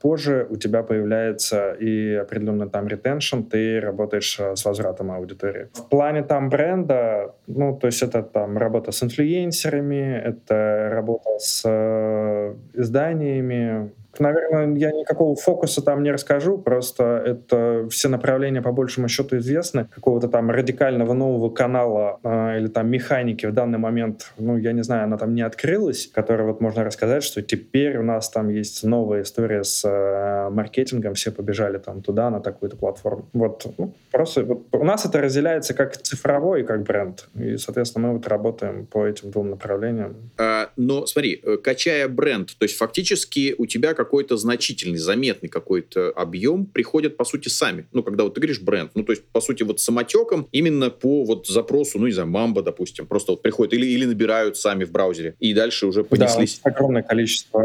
позже, 0.00 0.46
у 0.50 0.56
тебя 0.56 0.82
появляется 0.82 1.72
и 1.72 2.14
определенный 2.14 2.68
там 2.68 2.86
ретеншн, 2.86 3.42
ты 3.42 3.80
работаешь 3.80 4.38
а, 4.40 4.54
с 4.54 4.64
возвратом 4.64 5.10
аудитории. 5.10 5.68
В 5.72 5.88
плане 5.88 6.22
там 6.22 6.48
бренда, 6.50 7.34
ну, 7.46 7.76
то 7.76 7.86
есть 7.86 8.02
это 8.02 8.22
там 8.22 8.58
работа 8.58 8.92
с 8.92 9.02
инфлюенсерами, 9.02 10.18
это 10.18 10.90
работа 10.92 11.30
с 11.38 11.62
э, 11.64 12.54
изданиями, 12.74 13.90
Наверное, 14.18 14.76
я 14.76 14.92
никакого 14.92 15.34
фокуса 15.36 15.82
там 15.82 16.02
не 16.02 16.10
расскажу, 16.10 16.58
просто 16.58 17.22
это 17.24 17.88
все 17.90 18.08
направления 18.08 18.62
по 18.62 18.72
большему 18.72 19.08
счету 19.08 19.38
известны. 19.38 19.88
Какого-то 19.94 20.28
там 20.28 20.50
радикального 20.50 21.12
нового 21.12 21.50
канала 21.50 22.18
э, 22.22 22.58
или 22.58 22.68
там 22.68 22.90
механики 22.90 23.46
в 23.46 23.52
данный 23.52 23.78
момент, 23.78 24.32
ну, 24.38 24.56
я 24.56 24.72
не 24.72 24.82
знаю, 24.82 25.04
она 25.04 25.16
там 25.16 25.34
не 25.34 25.42
открылась, 25.42 26.06
которая 26.06 26.46
вот 26.46 26.60
можно 26.60 26.84
рассказать, 26.84 27.22
что 27.22 27.42
теперь 27.42 27.98
у 27.98 28.02
нас 28.02 28.28
там 28.30 28.48
есть 28.48 28.84
новая 28.84 29.22
история 29.22 29.64
с 29.64 29.82
э, 29.84 30.50
маркетингом, 30.50 31.14
все 31.14 31.30
побежали 31.30 31.78
там 31.78 32.02
туда, 32.02 32.30
на 32.30 32.40
такую-то 32.40 32.76
платформу. 32.76 33.28
Вот, 33.32 33.66
ну, 33.78 33.94
просто 34.10 34.44
вот, 34.44 34.66
у 34.72 34.84
нас 34.84 35.04
это 35.04 35.20
разделяется 35.20 35.74
как 35.74 35.96
цифровой 35.96 36.64
как 36.64 36.82
бренд. 36.82 37.28
И, 37.34 37.56
соответственно, 37.56 38.08
мы 38.08 38.14
вот 38.14 38.26
работаем 38.28 38.86
по 38.86 39.06
этим 39.06 39.30
двум 39.30 39.50
направлениям. 39.50 40.16
А, 40.38 40.70
но 40.76 41.06
смотри, 41.06 41.40
э, 41.42 41.56
качая 41.56 42.08
бренд, 42.08 42.56
то 42.58 42.64
есть 42.64 42.76
фактически 42.76 43.54
у 43.58 43.66
тебя 43.66 43.94
как 43.94 44.07
какой-то 44.08 44.38
значительный, 44.38 44.96
заметный 44.96 45.50
какой-то 45.50 46.08
объем 46.16 46.64
приходят, 46.64 47.18
по 47.18 47.24
сути, 47.24 47.48
сами. 47.48 47.86
Ну, 47.92 48.02
когда 48.02 48.24
вот 48.24 48.32
ты 48.32 48.40
говоришь 48.40 48.62
бренд, 48.62 48.92
ну, 48.94 49.02
то 49.02 49.12
есть, 49.12 49.22
по 49.32 49.40
сути, 49.42 49.64
вот 49.64 49.80
самотеком 49.80 50.48
именно 50.50 50.88
по 50.88 51.24
вот 51.24 51.46
запросу, 51.46 51.98
ну, 51.98 52.06
не 52.06 52.12
знаю, 52.12 52.30
Мамба, 52.30 52.62
допустим, 52.62 53.06
просто 53.06 53.32
вот 53.32 53.42
приходят 53.42 53.74
или, 53.74 53.84
или 53.84 54.06
набирают 54.06 54.56
сами 54.56 54.84
в 54.84 54.92
браузере 54.92 55.34
и 55.40 55.52
дальше 55.52 55.86
уже 55.86 56.04
понеслись. 56.04 56.58
Да, 56.64 56.70
огромное 56.70 57.02
количество, 57.02 57.60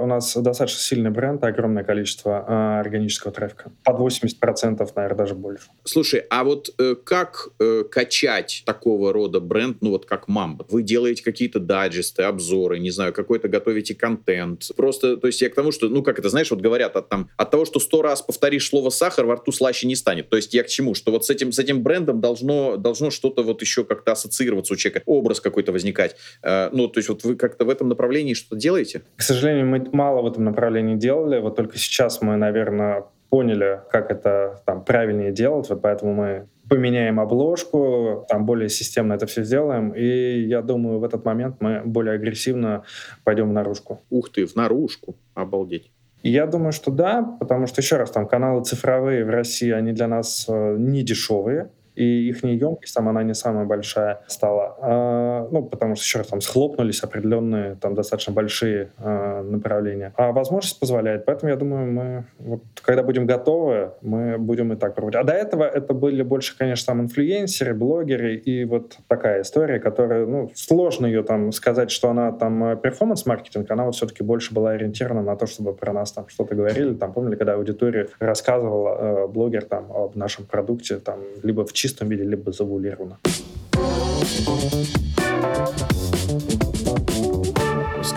у 0.00 0.06
нас 0.06 0.36
достаточно 0.36 0.80
сильный 0.80 1.10
бренд, 1.10 1.42
огромное 1.44 1.84
количество 1.84 2.44
э, 2.46 2.80
органического 2.80 3.32
трафика. 3.32 3.70
Под 3.84 3.98
80%, 3.98 4.88
наверное, 4.94 5.16
даже 5.16 5.34
больше. 5.34 5.68
Слушай, 5.84 6.24
а 6.30 6.44
вот 6.44 6.70
э, 6.78 6.94
как 6.94 7.48
э, 7.58 7.84
качать 7.90 8.62
такого 8.66 9.12
рода 9.12 9.40
бренд, 9.40 9.78
ну, 9.80 9.90
вот 9.90 10.06
как 10.06 10.28
Мамба? 10.28 10.66
Вы 10.68 10.82
делаете 10.82 11.22
какие-то 11.22 11.60
дайджесты, 11.60 12.22
обзоры, 12.22 12.78
не 12.78 12.90
знаю, 12.90 13.12
какой-то 13.12 13.48
готовите 13.48 13.94
контент. 13.94 14.70
Просто, 14.76 15.16
то 15.16 15.26
есть 15.26 15.40
я 15.42 15.50
к 15.50 15.54
тому, 15.54 15.72
что 15.72 15.88
ну, 15.88 16.02
как 16.02 16.18
это, 16.18 16.28
знаешь, 16.28 16.50
вот 16.50 16.60
говорят, 16.60 16.96
от, 16.96 17.08
там, 17.08 17.30
от 17.36 17.50
того, 17.50 17.64
что 17.64 17.80
сто 17.80 18.02
раз 18.02 18.22
повторишь 18.22 18.68
слово 18.68 18.90
«сахар», 18.90 19.26
во 19.26 19.36
рту 19.36 19.52
слаще 19.52 19.86
не 19.86 19.96
станет. 19.96 20.28
То 20.28 20.36
есть 20.36 20.54
я 20.54 20.62
к 20.62 20.68
чему? 20.68 20.94
Что 20.94 21.10
вот 21.10 21.24
с 21.24 21.30
этим, 21.30 21.52
с 21.52 21.58
этим 21.58 21.82
брендом 21.82 22.20
должно, 22.20 22.76
должно 22.76 23.10
что-то 23.10 23.42
вот 23.42 23.60
еще 23.62 23.84
как-то 23.84 24.12
ассоциироваться 24.12 24.74
у 24.74 24.76
человека, 24.76 25.02
образ 25.06 25.40
какой-то 25.40 25.72
возникать. 25.72 26.16
Э, 26.42 26.70
ну, 26.72 26.88
то 26.88 26.98
есть 26.98 27.08
вот 27.08 27.24
вы 27.24 27.36
как-то 27.36 27.64
в 27.64 27.70
этом 27.70 27.88
направлении 27.88 28.34
что-то 28.34 28.56
делаете? 28.56 29.02
К 29.16 29.22
сожалению, 29.22 29.66
мы 29.66 29.87
мало 29.92 30.22
в 30.22 30.26
этом 30.26 30.44
направлении 30.44 30.96
делали. 30.96 31.40
Вот 31.40 31.56
только 31.56 31.78
сейчас 31.78 32.22
мы, 32.22 32.36
наверное, 32.36 33.04
поняли, 33.30 33.80
как 33.90 34.10
это 34.10 34.60
там 34.64 34.84
правильнее 34.84 35.32
делать, 35.32 35.68
вот 35.68 35.82
поэтому 35.82 36.14
мы 36.14 36.46
поменяем 36.68 37.18
обложку, 37.18 38.26
там 38.28 38.44
более 38.44 38.68
системно 38.68 39.14
это 39.14 39.26
все 39.26 39.42
сделаем, 39.42 39.90
и 39.90 40.40
я 40.40 40.60
думаю, 40.60 40.98
в 40.98 41.04
этот 41.04 41.24
момент 41.24 41.56
мы 41.60 41.82
более 41.84 42.14
агрессивно 42.14 42.84
пойдем 43.24 43.48
в 43.50 43.52
наружку. 43.52 44.00
Ух 44.10 44.30
ты, 44.30 44.46
в 44.46 44.54
наружку, 44.54 45.16
обалдеть. 45.34 45.90
Я 46.22 46.46
думаю, 46.46 46.72
что 46.72 46.90
да, 46.90 47.22
потому 47.38 47.66
что, 47.66 47.80
еще 47.80 47.96
раз, 47.96 48.10
там 48.10 48.26
каналы 48.26 48.64
цифровые 48.64 49.24
в 49.24 49.30
России, 49.30 49.70
они 49.70 49.92
для 49.92 50.08
нас 50.08 50.46
э, 50.48 50.76
не 50.76 51.02
дешевые 51.02 51.70
и 51.98 52.28
их 52.28 52.44
емкость 52.44 52.94
там, 52.94 53.08
она 53.08 53.22
не 53.24 53.34
самая 53.34 53.66
большая 53.66 54.20
стала. 54.28 54.76
А, 54.80 55.48
ну, 55.50 55.64
потому 55.64 55.96
что, 55.96 56.04
еще 56.04 56.18
раз, 56.18 56.28
там 56.28 56.40
схлопнулись 56.40 57.02
определенные, 57.02 57.74
там, 57.74 57.94
достаточно 57.94 58.32
большие 58.32 58.90
а, 58.98 59.42
направления. 59.42 60.12
А 60.16 60.32
возможность 60.32 60.78
позволяет. 60.78 61.24
Поэтому, 61.24 61.50
я 61.50 61.56
думаю, 61.56 61.92
мы, 61.92 62.24
вот, 62.38 62.62
когда 62.82 63.02
будем 63.02 63.26
готовы, 63.26 63.92
мы 64.00 64.38
будем 64.38 64.72
и 64.72 64.76
так 64.76 64.94
проводить. 64.94 65.20
А 65.20 65.24
до 65.24 65.32
этого 65.32 65.64
это 65.64 65.92
были 65.92 66.22
больше, 66.22 66.56
конечно, 66.56 66.86
там 66.86 67.02
инфлюенсеры, 67.02 67.74
блогеры 67.74 68.36
и 68.36 68.64
вот 68.64 68.96
такая 69.08 69.42
история, 69.42 69.80
которая, 69.80 70.24
ну, 70.26 70.50
сложно 70.54 71.06
ее 71.06 71.22
там 71.22 71.50
сказать, 71.52 71.90
что 71.90 72.10
она 72.10 72.30
там 72.30 72.78
перформанс-маркетинг, 72.78 73.70
она 73.70 73.84
вот 73.84 73.96
все-таки 73.96 74.22
больше 74.22 74.54
была 74.54 74.70
ориентирована 74.70 75.22
на 75.22 75.36
то, 75.36 75.46
чтобы 75.46 75.74
про 75.74 75.92
нас 75.92 76.12
там 76.12 76.28
что-то 76.28 76.54
говорили. 76.54 76.94
Там, 76.94 77.12
помнили, 77.12 77.34
когда 77.34 77.54
аудитория 77.54 78.08
рассказывала 78.20 79.24
э, 79.24 79.26
блогер 79.26 79.64
там 79.64 79.90
об 79.92 80.14
нашем 80.14 80.46
продукте, 80.46 80.98
там, 80.98 81.20
либо 81.42 81.64
в 81.64 81.72
чистом 81.72 81.87
виде, 82.10 82.24
либо 82.24 82.52
завулировано. 82.52 83.18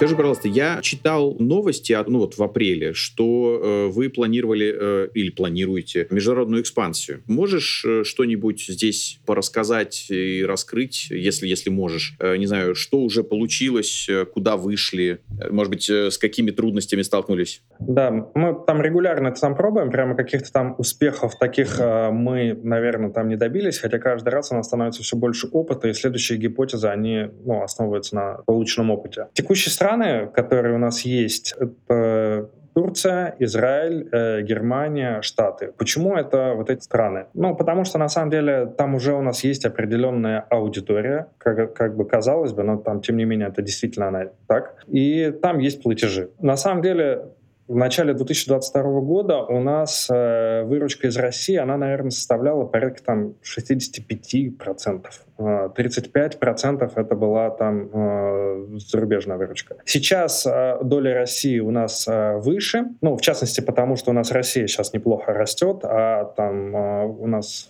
Скажи, 0.01 0.15
пожалуйста, 0.15 0.47
я 0.47 0.79
читал 0.81 1.35
новости, 1.37 1.95
ну 2.07 2.17
вот 2.17 2.35
в 2.35 2.41
апреле, 2.41 2.91
что 2.93 3.61
э, 3.63 3.91
вы 3.91 4.09
планировали 4.09 4.73
э, 4.75 5.09
или 5.13 5.29
планируете 5.29 6.07
международную 6.09 6.63
экспансию. 6.63 7.21
Можешь 7.27 7.85
э, 7.85 8.03
что-нибудь 8.03 8.65
здесь 8.67 9.19
порассказать 9.27 10.07
и 10.09 10.43
раскрыть, 10.43 11.11
если, 11.11 11.47
если 11.47 11.69
можешь? 11.69 12.15
Э, 12.19 12.35
не 12.37 12.47
знаю, 12.47 12.73
что 12.73 12.97
уже 12.97 13.23
получилось, 13.23 14.07
э, 14.09 14.25
куда 14.25 14.57
вышли, 14.57 15.19
э, 15.39 15.51
может 15.51 15.69
быть, 15.69 15.87
э, 15.87 16.09
с 16.09 16.17
какими 16.17 16.49
трудностями 16.49 17.03
столкнулись? 17.03 17.61
Да, 17.77 18.09
мы 18.33 18.57
там 18.65 18.81
регулярно 18.81 19.27
это 19.27 19.37
сам 19.37 19.55
пробуем, 19.55 19.91
прямо 19.91 20.15
каких-то 20.15 20.51
там 20.51 20.73
успехов 20.79 21.37
таких 21.37 21.79
э, 21.79 22.09
мы, 22.09 22.59
наверное, 22.63 23.11
там 23.11 23.27
не 23.27 23.35
добились, 23.35 23.77
хотя 23.77 23.99
каждый 23.99 24.29
раз 24.29 24.51
у 24.51 24.63
становится 24.63 25.03
все 25.03 25.15
больше 25.15 25.45
опыта, 25.51 25.89
и 25.89 25.93
следующие 25.93 26.39
гипотезы, 26.39 26.87
они 26.87 27.27
ну, 27.45 27.61
основываются 27.61 28.15
на 28.15 28.33
полученном 28.47 28.89
опыте. 28.89 29.27
Текущие 29.35 29.71
страны 29.71 29.90
страны, 29.91 30.27
которые 30.27 30.75
у 30.75 30.77
нас 30.77 31.01
есть, 31.01 31.53
это 31.59 32.49
Турция, 32.73 33.35
Израиль, 33.39 34.07
э, 34.11 34.41
Германия, 34.43 35.21
Штаты. 35.21 35.73
Почему 35.77 36.15
это 36.15 36.53
вот 36.55 36.69
эти 36.69 36.81
страны? 36.81 37.25
Ну, 37.33 37.53
потому 37.53 37.83
что 37.83 37.97
на 37.97 38.07
самом 38.07 38.29
деле 38.29 38.65
там 38.77 38.95
уже 38.95 39.13
у 39.13 39.21
нас 39.21 39.43
есть 39.43 39.65
определенная 39.65 40.45
аудитория, 40.49 41.27
как, 41.37 41.73
как 41.73 41.97
бы 41.97 42.05
казалось 42.05 42.53
бы, 42.53 42.63
но 42.63 42.77
там, 42.77 43.01
тем 43.01 43.17
не 43.17 43.25
менее, 43.25 43.49
это 43.49 43.61
действительно 43.61 44.07
она 44.07 44.27
так. 44.47 44.75
И 44.87 45.33
там 45.41 45.59
есть 45.59 45.83
платежи. 45.83 46.29
На 46.39 46.55
самом 46.55 46.81
деле 46.81 47.25
в 47.71 47.75
начале 47.77 48.13
2022 48.13 48.83
года 48.99 49.43
у 49.43 49.61
нас 49.61 50.09
э, 50.11 50.63
выручка 50.63 51.07
из 51.07 51.15
России, 51.15 51.55
она, 51.55 51.77
наверное, 51.77 52.11
составляла 52.11 52.65
порядка 52.65 53.01
там 53.01 53.35
65%. 53.43 55.05
35% 55.37 56.83
э, 56.83 57.01
это 57.01 57.15
была 57.15 57.49
там 57.49 57.89
э, 57.93 58.77
зарубежная 58.77 59.37
выручка. 59.37 59.77
Сейчас 59.85 60.45
э, 60.45 60.79
доля 60.83 61.13
России 61.13 61.59
у 61.59 61.71
нас 61.71 62.05
э, 62.09 62.37
выше, 62.39 62.87
ну, 62.99 63.15
в 63.15 63.21
частности, 63.21 63.61
потому 63.61 63.95
что 63.95 64.11
у 64.11 64.13
нас 64.13 64.31
Россия 64.31 64.67
сейчас 64.67 64.91
неплохо 64.91 65.31
растет, 65.31 65.79
а 65.83 66.25
там 66.25 66.75
э, 66.75 67.05
у 67.05 67.27
нас 67.27 67.69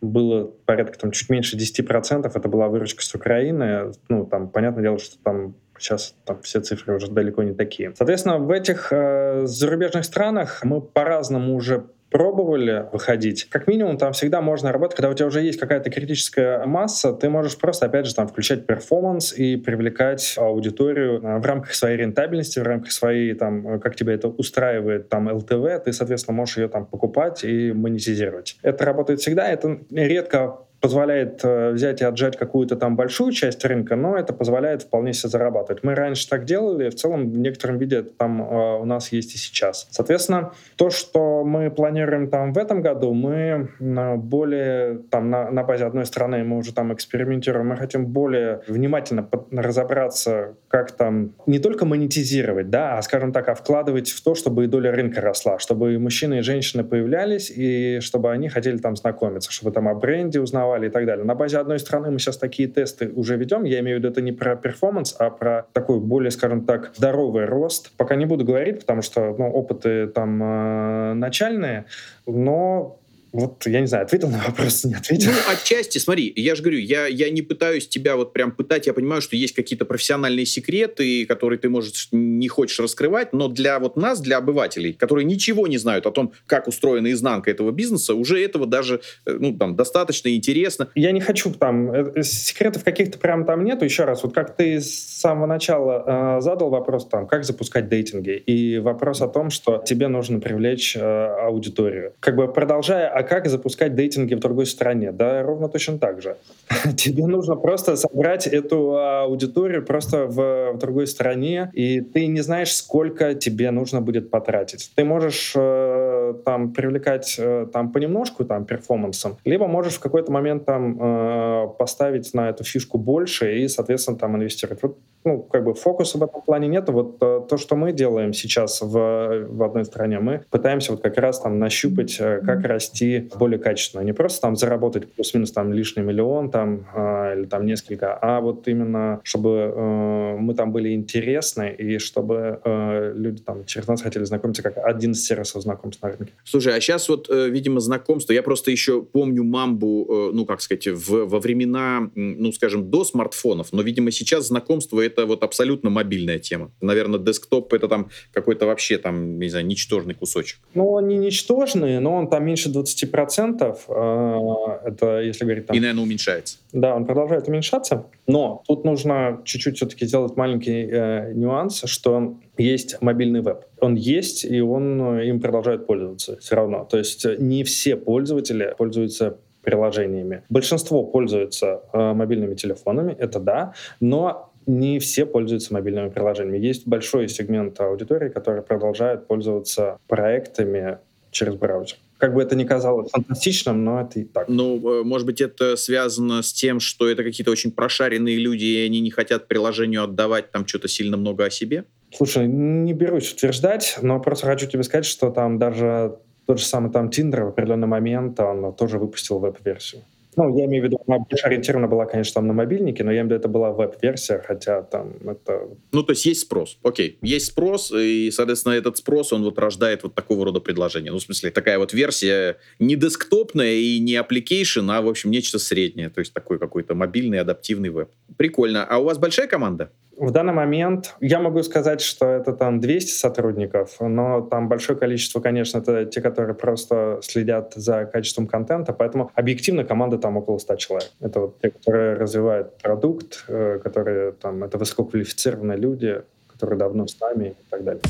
было 0.00 0.44
порядка 0.64 0.96
там 0.96 1.10
чуть 1.10 1.28
меньше 1.28 1.56
10%, 1.56 2.30
это 2.32 2.48
была 2.48 2.68
выручка 2.68 3.02
с 3.02 3.12
Украины. 3.16 3.92
Ну, 4.08 4.26
там, 4.26 4.48
понятное 4.48 4.84
дело, 4.84 4.98
что 5.00 5.18
там 5.24 5.56
Сейчас 5.80 6.14
там 6.26 6.40
все 6.42 6.60
цифры 6.60 6.94
уже 6.94 7.08
далеко 7.08 7.42
не 7.42 7.54
такие. 7.54 7.92
Соответственно, 7.96 8.38
в 8.38 8.50
этих 8.50 8.88
э, 8.92 9.46
зарубежных 9.46 10.04
странах 10.04 10.60
мы 10.62 10.80
по-разному 10.80 11.54
уже 11.54 11.86
пробовали 12.10 12.86
выходить. 12.92 13.48
Как 13.48 13.66
минимум, 13.66 13.96
там 13.96 14.12
всегда 14.12 14.40
можно 14.40 14.72
работать, 14.72 14.96
когда 14.96 15.10
у 15.10 15.14
тебя 15.14 15.26
уже 15.26 15.42
есть 15.42 15.58
какая-то 15.58 15.90
критическая 15.90 16.66
масса, 16.66 17.12
ты 17.12 17.30
можешь 17.30 17.56
просто, 17.56 17.86
опять 17.86 18.06
же, 18.06 18.14
там 18.14 18.26
включать 18.26 18.66
перформанс 18.66 19.32
и 19.32 19.56
привлекать 19.56 20.34
аудиторию 20.36 21.22
э, 21.22 21.38
в 21.38 21.46
рамках 21.46 21.72
своей 21.74 21.96
рентабельности, 21.96 22.58
в 22.58 22.64
рамках 22.64 22.92
своей, 22.92 23.32
там, 23.34 23.76
э, 23.76 23.78
как 23.78 23.96
тебя 23.96 24.12
это 24.12 24.28
устраивает, 24.28 25.08
там, 25.08 25.32
ЛТВ, 25.32 25.84
ты, 25.84 25.92
соответственно, 25.92 26.36
можешь 26.36 26.58
ее 26.58 26.68
там 26.68 26.84
покупать 26.84 27.44
и 27.44 27.72
монетизировать. 27.72 28.58
Это 28.62 28.84
работает 28.84 29.20
всегда, 29.20 29.48
это 29.48 29.78
редко 29.90 30.58
позволяет 30.80 31.40
э, 31.44 31.72
взять 31.72 32.00
и 32.00 32.04
отжать 32.04 32.36
какую-то 32.36 32.76
там 32.76 32.96
большую 32.96 33.32
часть 33.32 33.64
рынка, 33.64 33.96
но 33.96 34.16
это 34.16 34.32
позволяет 34.32 34.82
вполне 34.82 35.12
себе 35.12 35.30
зарабатывать. 35.30 35.82
Мы 35.82 35.94
раньше 35.94 36.28
так 36.28 36.44
делали, 36.44 36.88
в 36.88 36.94
целом 36.94 37.30
в 37.30 37.38
некотором 37.38 37.78
виде 37.78 37.96
это 37.96 38.10
там 38.10 38.42
э, 38.42 38.80
у 38.80 38.84
нас 38.84 39.12
есть 39.12 39.34
и 39.34 39.38
сейчас. 39.38 39.86
Соответственно, 39.90 40.52
то, 40.76 40.90
что 40.90 41.44
мы 41.44 41.70
планируем 41.70 42.28
там 42.28 42.52
в 42.52 42.58
этом 42.58 42.80
году, 42.80 43.12
мы 43.12 43.68
более 44.16 44.98
там 45.10 45.30
на, 45.30 45.50
на 45.50 45.62
базе 45.62 45.84
одной 45.84 46.06
страны 46.06 46.44
мы 46.44 46.58
уже 46.58 46.72
там 46.72 46.92
экспериментируем, 46.94 47.68
мы 47.68 47.76
хотим 47.76 48.06
более 48.06 48.62
внимательно 48.66 49.28
разобраться, 49.50 50.54
как 50.68 50.92
там 50.92 51.32
не 51.46 51.58
только 51.58 51.84
монетизировать, 51.84 52.70
да, 52.70 52.98
а, 52.98 53.02
скажем 53.02 53.32
так, 53.32 53.48
а 53.48 53.54
вкладывать 53.54 54.10
в 54.10 54.22
то, 54.22 54.34
чтобы 54.34 54.64
и 54.64 54.66
доля 54.66 54.92
рынка 54.92 55.20
росла, 55.20 55.58
чтобы 55.58 55.94
и 55.94 55.98
мужчины, 55.98 56.38
и 56.38 56.42
женщины 56.42 56.84
появлялись, 56.84 57.50
и 57.54 58.00
чтобы 58.00 58.30
они 58.30 58.48
хотели 58.48 58.78
там 58.78 58.96
знакомиться, 58.96 59.52
чтобы 59.52 59.72
там 59.72 59.88
о 59.88 59.94
бренде 59.94 60.40
узнавали, 60.40 60.69
узнавали 60.70 60.86
и 60.88 60.90
так 60.90 61.06
далее. 61.06 61.24
На 61.24 61.34
базе 61.34 61.58
одной 61.58 61.78
страны 61.78 62.10
мы 62.10 62.18
сейчас 62.18 62.38
такие 62.38 62.68
тесты 62.68 63.10
уже 63.14 63.36
ведем. 63.36 63.64
Я 63.64 63.80
имею 63.80 63.96
в 63.96 64.00
виду 64.00 64.08
это 64.08 64.22
не 64.22 64.32
про 64.32 64.56
перформанс, 64.56 65.16
а 65.18 65.30
про 65.30 65.66
такой 65.72 66.00
более, 66.00 66.30
скажем 66.30 66.64
так, 66.64 66.92
здоровый 66.96 67.44
рост. 67.44 67.92
Пока 67.96 68.16
не 68.16 68.26
буду 68.26 68.44
говорить, 68.44 68.80
потому 68.80 69.02
что 69.02 69.34
ну, 69.38 69.50
опыты 69.50 70.06
там 70.06 70.42
э, 70.42 71.14
начальные, 71.14 71.84
но 72.26 72.99
вот, 73.32 73.64
я 73.66 73.80
не 73.80 73.86
знаю, 73.86 74.04
ответил 74.04 74.28
на 74.28 74.38
вопрос, 74.38 74.84
не 74.84 74.94
ответил. 74.94 75.30
Ну, 75.30 75.52
отчасти, 75.52 75.98
смотри, 75.98 76.32
я 76.34 76.54
же 76.54 76.62
говорю, 76.62 76.78
я, 76.78 77.06
я 77.06 77.30
не 77.30 77.42
пытаюсь 77.42 77.88
тебя 77.88 78.16
вот 78.16 78.32
прям 78.32 78.50
пытать, 78.50 78.86
я 78.86 78.92
понимаю, 78.92 79.22
что 79.22 79.36
есть 79.36 79.54
какие-то 79.54 79.84
профессиональные 79.84 80.46
секреты, 80.46 81.26
которые 81.26 81.58
ты, 81.58 81.68
может, 81.68 81.94
не 82.10 82.48
хочешь 82.48 82.80
раскрывать, 82.80 83.32
но 83.32 83.48
для 83.48 83.78
вот 83.78 83.96
нас, 83.96 84.20
для 84.20 84.38
обывателей, 84.38 84.92
которые 84.92 85.24
ничего 85.24 85.66
не 85.66 85.78
знают 85.78 86.06
о 86.06 86.10
том, 86.10 86.32
как 86.46 86.66
устроена 86.66 87.12
изнанка 87.12 87.50
этого 87.50 87.70
бизнеса, 87.70 88.14
уже 88.14 88.42
этого 88.42 88.66
даже, 88.66 89.00
э, 89.26 89.36
ну, 89.38 89.56
там, 89.56 89.76
достаточно 89.76 90.34
интересно. 90.34 90.88
Я 90.94 91.12
не 91.12 91.20
хочу 91.20 91.52
там, 91.52 91.92
э, 91.92 92.22
секретов 92.22 92.84
каких-то 92.84 93.18
прям 93.18 93.44
там 93.44 93.64
нету. 93.64 93.84
Еще 93.84 94.04
раз, 94.04 94.22
вот 94.22 94.34
как 94.34 94.56
ты 94.56 94.80
с 94.80 95.20
самого 95.20 95.46
начала 95.46 96.38
э, 96.38 96.40
задал 96.40 96.70
вопрос 96.70 97.06
там, 97.06 97.26
как 97.26 97.44
запускать 97.44 97.88
дейтинги, 97.88 98.30
и 98.30 98.78
вопрос 98.78 99.20
о 99.22 99.28
том, 99.28 99.50
что 99.50 99.82
тебе 99.84 100.08
нужно 100.08 100.40
привлечь 100.40 100.96
э, 100.96 101.00
аудиторию. 101.00 102.14
Как 102.20 102.36
бы 102.36 102.52
продолжая 102.52 103.19
а 103.20 103.22
как 103.22 103.46
запускать 103.48 103.94
дейтинги 103.94 104.34
в 104.34 104.40
другой 104.40 104.66
стране? 104.66 105.12
Да, 105.12 105.42
ровно 105.42 105.68
точно 105.68 105.98
так 105.98 106.22
же. 106.22 106.36
Тебе 106.96 107.26
нужно 107.26 107.54
просто 107.56 107.96
собрать 107.96 108.46
эту 108.46 108.96
аудиторию 108.96 109.84
просто 109.84 110.26
в, 110.26 110.72
в 110.72 110.78
другой 110.78 111.06
стране, 111.06 111.70
и 111.74 112.00
ты 112.00 112.26
не 112.26 112.40
знаешь, 112.40 112.74
сколько 112.74 113.34
тебе 113.34 113.70
нужно 113.70 114.00
будет 114.00 114.30
потратить. 114.30 114.90
Ты 114.94 115.04
можешь 115.04 115.52
э, 115.54 116.34
там 116.44 116.72
привлекать 116.72 117.36
э, 117.38 117.66
там 117.72 117.92
понемножку 117.92 118.44
там 118.44 118.64
перформансом, 118.64 119.36
либо 119.44 119.66
можешь 119.66 119.94
в 119.94 120.00
какой-то 120.00 120.32
момент 120.32 120.64
там 120.64 120.98
э, 121.00 121.68
поставить 121.78 122.32
на 122.34 122.48
эту 122.48 122.64
фишку 122.64 122.98
больше 122.98 123.58
и, 123.58 123.68
соответственно, 123.68 124.16
там 124.18 124.36
инвестировать. 124.36 124.82
Вот, 124.82 124.98
ну, 125.24 125.42
как 125.42 125.64
бы 125.64 125.74
фокуса 125.74 126.18
в 126.18 126.22
этом 126.22 126.42
плане 126.42 126.68
нет. 126.68 126.88
Вот 126.88 127.18
э, 127.20 127.42
то, 127.48 127.56
что 127.56 127.76
мы 127.76 127.92
делаем 127.92 128.32
сейчас 128.32 128.80
в, 128.80 129.46
в 129.48 129.62
одной 129.62 129.84
стране, 129.84 130.18
мы 130.20 130.44
пытаемся 130.50 130.92
вот 130.92 131.02
как 131.02 131.16
раз 131.18 131.40
там 131.40 131.58
нащупать, 131.58 132.16
э, 132.18 132.40
как 132.44 132.64
расти 132.64 133.28
более 133.38 133.58
качественно. 133.58 134.02
Не 134.02 134.12
просто 134.12 134.40
там 134.40 134.56
заработать 134.56 135.12
плюс-минус 135.12 135.52
там 135.52 135.72
лишний 135.72 136.02
миллион 136.02 136.50
там 136.50 136.86
э, 136.94 137.38
или 137.38 137.46
там 137.46 137.66
несколько, 137.66 138.14
а 138.14 138.40
вот 138.40 138.66
именно 138.68 139.20
чтобы 139.24 139.72
э, 139.74 140.36
мы 140.38 140.54
там 140.54 140.72
были 140.72 140.94
интересны 140.94 141.74
и 141.76 141.98
чтобы 141.98 142.60
э, 142.64 143.12
люди 143.14 143.42
там 143.42 143.64
через 143.66 143.86
нас 143.88 144.02
хотели 144.02 144.24
знакомиться 144.24 144.62
как 144.62 144.78
один 144.78 145.12
из 145.12 145.24
сервисов 145.24 145.62
знакомств 145.62 146.02
на 146.02 146.10
рынке. 146.10 146.32
Слушай, 146.44 146.76
а 146.76 146.80
сейчас 146.80 147.08
вот, 147.08 147.28
э, 147.28 147.48
видимо, 147.48 147.80
знакомство, 147.80 148.32
я 148.32 148.42
просто 148.42 148.70
еще 148.70 149.02
помню 149.02 149.44
мамбу, 149.44 150.30
ну, 150.32 150.46
как 150.46 150.60
сказать, 150.60 150.88
в, 150.88 151.26
во 151.26 151.40
времена, 151.40 152.10
ну, 152.14 152.52
скажем, 152.52 152.90
до 152.90 153.04
смартфонов, 153.04 153.72
но, 153.72 153.82
видимо, 153.82 154.10
сейчас 154.10 154.48
знакомство 154.48 155.00
это 155.10 155.26
вот 155.26 155.42
абсолютно 155.42 155.90
мобильная 155.90 156.38
тема. 156.38 156.70
Наверное, 156.80 157.18
десктоп 157.18 157.72
это 157.72 157.88
там 157.88 158.10
какой-то 158.32 158.66
вообще 158.66 158.98
там, 158.98 159.38
не 159.38 159.48
знаю, 159.48 159.66
ничтожный 159.66 160.14
кусочек. 160.14 160.58
Ну, 160.74 160.90
он 160.90 161.08
не 161.08 161.18
ничтожный, 161.18 162.00
но 162.00 162.14
он 162.14 162.28
там 162.28 162.44
меньше 162.44 162.70
20%. 162.70 163.76
Э, 163.88 164.88
это 164.88 165.20
если 165.20 165.44
говорить 165.44 165.66
там... 165.66 165.76
И, 165.76 165.80
наверное, 165.80 166.04
уменьшается. 166.04 166.58
Да, 166.72 166.94
он 166.94 167.04
продолжает 167.04 167.48
уменьшаться. 167.48 168.06
Но 168.26 168.62
тут 168.66 168.84
нужно 168.84 169.40
чуть-чуть 169.44 169.76
все-таки 169.76 170.06
сделать 170.06 170.36
маленький 170.36 170.88
э, 170.90 171.32
нюанс, 171.34 171.82
что 171.86 172.36
есть 172.56 173.00
мобильный 173.00 173.40
веб. 173.40 173.64
Он 173.80 173.94
есть, 173.94 174.44
и 174.44 174.60
он 174.60 175.18
э, 175.18 175.28
им 175.28 175.40
продолжает 175.40 175.86
пользоваться 175.86 176.38
все 176.40 176.56
равно. 176.56 176.84
То 176.84 176.98
есть 176.98 177.26
не 177.38 177.64
все 177.64 177.96
пользователи 177.96 178.74
пользуются 178.76 179.38
приложениями. 179.62 180.42
Большинство 180.48 181.04
пользуются 181.04 181.82
э, 181.92 182.12
мобильными 182.12 182.54
телефонами, 182.54 183.14
это 183.18 183.40
да, 183.40 183.74
но 184.00 184.49
не 184.70 184.98
все 184.98 185.26
пользуются 185.26 185.74
мобильными 185.74 186.10
приложениями. 186.10 186.58
Есть 186.58 186.86
большой 186.86 187.28
сегмент 187.28 187.80
аудитории, 187.80 188.28
который 188.28 188.62
продолжает 188.62 189.26
пользоваться 189.26 189.98
проектами 190.06 190.98
через 191.30 191.54
браузер. 191.54 191.96
Как 192.18 192.34
бы 192.34 192.42
это 192.42 192.54
ни 192.54 192.64
казалось 192.64 193.10
фантастичным, 193.10 193.82
но 193.82 194.02
это 194.02 194.20
и 194.20 194.24
так. 194.24 194.46
Ну, 194.48 195.00
э, 195.00 195.02
может 195.04 195.26
быть, 195.26 195.40
это 195.40 195.76
связано 195.76 196.42
с 196.42 196.52
тем, 196.52 196.78
что 196.78 197.08
это 197.08 197.24
какие-то 197.24 197.50
очень 197.50 197.72
прошаренные 197.72 198.36
люди, 198.36 198.64
и 198.64 198.84
они 198.84 199.00
не 199.00 199.10
хотят 199.10 199.48
приложению 199.48 200.04
отдавать 200.04 200.50
там 200.50 200.66
что-то 200.66 200.86
сильно 200.86 201.16
много 201.16 201.46
о 201.46 201.50
себе? 201.50 201.84
Слушай, 202.12 202.46
не 202.46 202.92
берусь 202.92 203.32
утверждать, 203.32 203.98
но 204.02 204.20
просто 204.20 204.46
хочу 204.46 204.66
тебе 204.66 204.82
сказать, 204.82 205.06
что 205.06 205.30
там 205.30 205.58
даже 205.58 206.18
тот 206.46 206.58
же 206.58 206.64
самый 206.64 206.92
там 206.92 207.08
Tinder 207.08 207.44
в 207.44 207.48
определенный 207.48 207.86
момент, 207.86 208.38
он 208.40 208.74
тоже 208.74 208.98
выпустил 208.98 209.38
веб-версию. 209.38 210.02
Ну, 210.36 210.56
я 210.56 210.66
имею 210.66 210.82
в 210.82 210.86
виду, 210.86 211.00
она 211.06 211.18
больше 211.18 211.46
ориентирована 211.46 211.88
была, 211.88 212.06
конечно, 212.06 212.34
там 212.34 212.46
на 212.46 212.52
мобильнике, 212.52 213.04
но 213.04 213.10
я 213.10 213.20
имею 213.20 213.26
в 213.26 213.30
виду, 213.30 213.40
это 213.40 213.48
была 213.48 213.72
веб-версия, 213.72 214.42
хотя 214.46 214.82
там 214.82 215.14
это... 215.28 215.68
Ну, 215.92 216.02
то 216.02 216.12
есть 216.12 216.24
есть 216.24 216.42
спрос. 216.42 216.78
Окей, 216.82 217.18
есть 217.22 217.46
спрос, 217.46 217.92
и, 217.92 218.30
соответственно, 218.30 218.74
этот 218.74 218.96
спрос, 218.96 219.32
он 219.32 219.42
вот 219.42 219.58
рождает 219.58 220.02
вот 220.02 220.14
такого 220.14 220.44
рода 220.44 220.60
предложения. 220.60 221.10
Ну, 221.10 221.18
в 221.18 221.22
смысле, 221.22 221.50
такая 221.50 221.78
вот 221.78 221.92
версия 221.92 222.56
не 222.78 222.96
десктопная 222.96 223.74
и 223.74 223.98
не 223.98 224.14
application, 224.14 224.90
а, 224.90 225.02
в 225.02 225.08
общем, 225.08 225.30
нечто 225.30 225.58
среднее. 225.58 226.10
То 226.10 226.20
есть 226.20 226.32
такой 226.32 226.58
какой-то 226.58 226.94
мобильный 226.94 227.40
адаптивный 227.40 227.90
веб. 227.90 228.10
Прикольно. 228.36 228.84
А 228.84 228.98
у 228.98 229.04
вас 229.04 229.18
большая 229.18 229.48
команда? 229.48 229.90
В 230.20 230.32
данный 230.32 230.52
момент 230.52 231.16
я 231.20 231.40
могу 231.40 231.62
сказать, 231.62 232.02
что 232.02 232.26
это 232.26 232.52
там 232.52 232.78
200 232.78 233.10
сотрудников, 233.10 233.96
но 234.00 234.42
там 234.42 234.68
большое 234.68 234.98
количество, 234.98 235.40
конечно, 235.40 235.78
это 235.78 236.04
те, 236.04 236.20
которые 236.20 236.54
просто 236.54 237.20
следят 237.22 237.72
за 237.74 238.04
качеством 238.04 238.46
контента, 238.46 238.92
поэтому 238.92 239.30
объективно 239.34 239.82
команда 239.82 240.18
там 240.18 240.36
около 240.36 240.58
100 240.58 240.76
человек. 240.76 241.10
Это 241.20 241.40
вот 241.40 241.58
те, 241.62 241.70
которые 241.70 242.16
развивают 242.16 242.76
продукт, 242.76 243.46
э, 243.48 243.80
которые 243.82 244.32
там, 244.32 244.62
это 244.62 244.76
высококвалифицированные 244.76 245.78
люди, 245.78 246.20
которые 246.48 246.78
давно 246.78 247.06
с 247.06 247.18
нами 247.18 247.56
и 247.58 247.70
так 247.70 247.82
далее. 247.82 248.02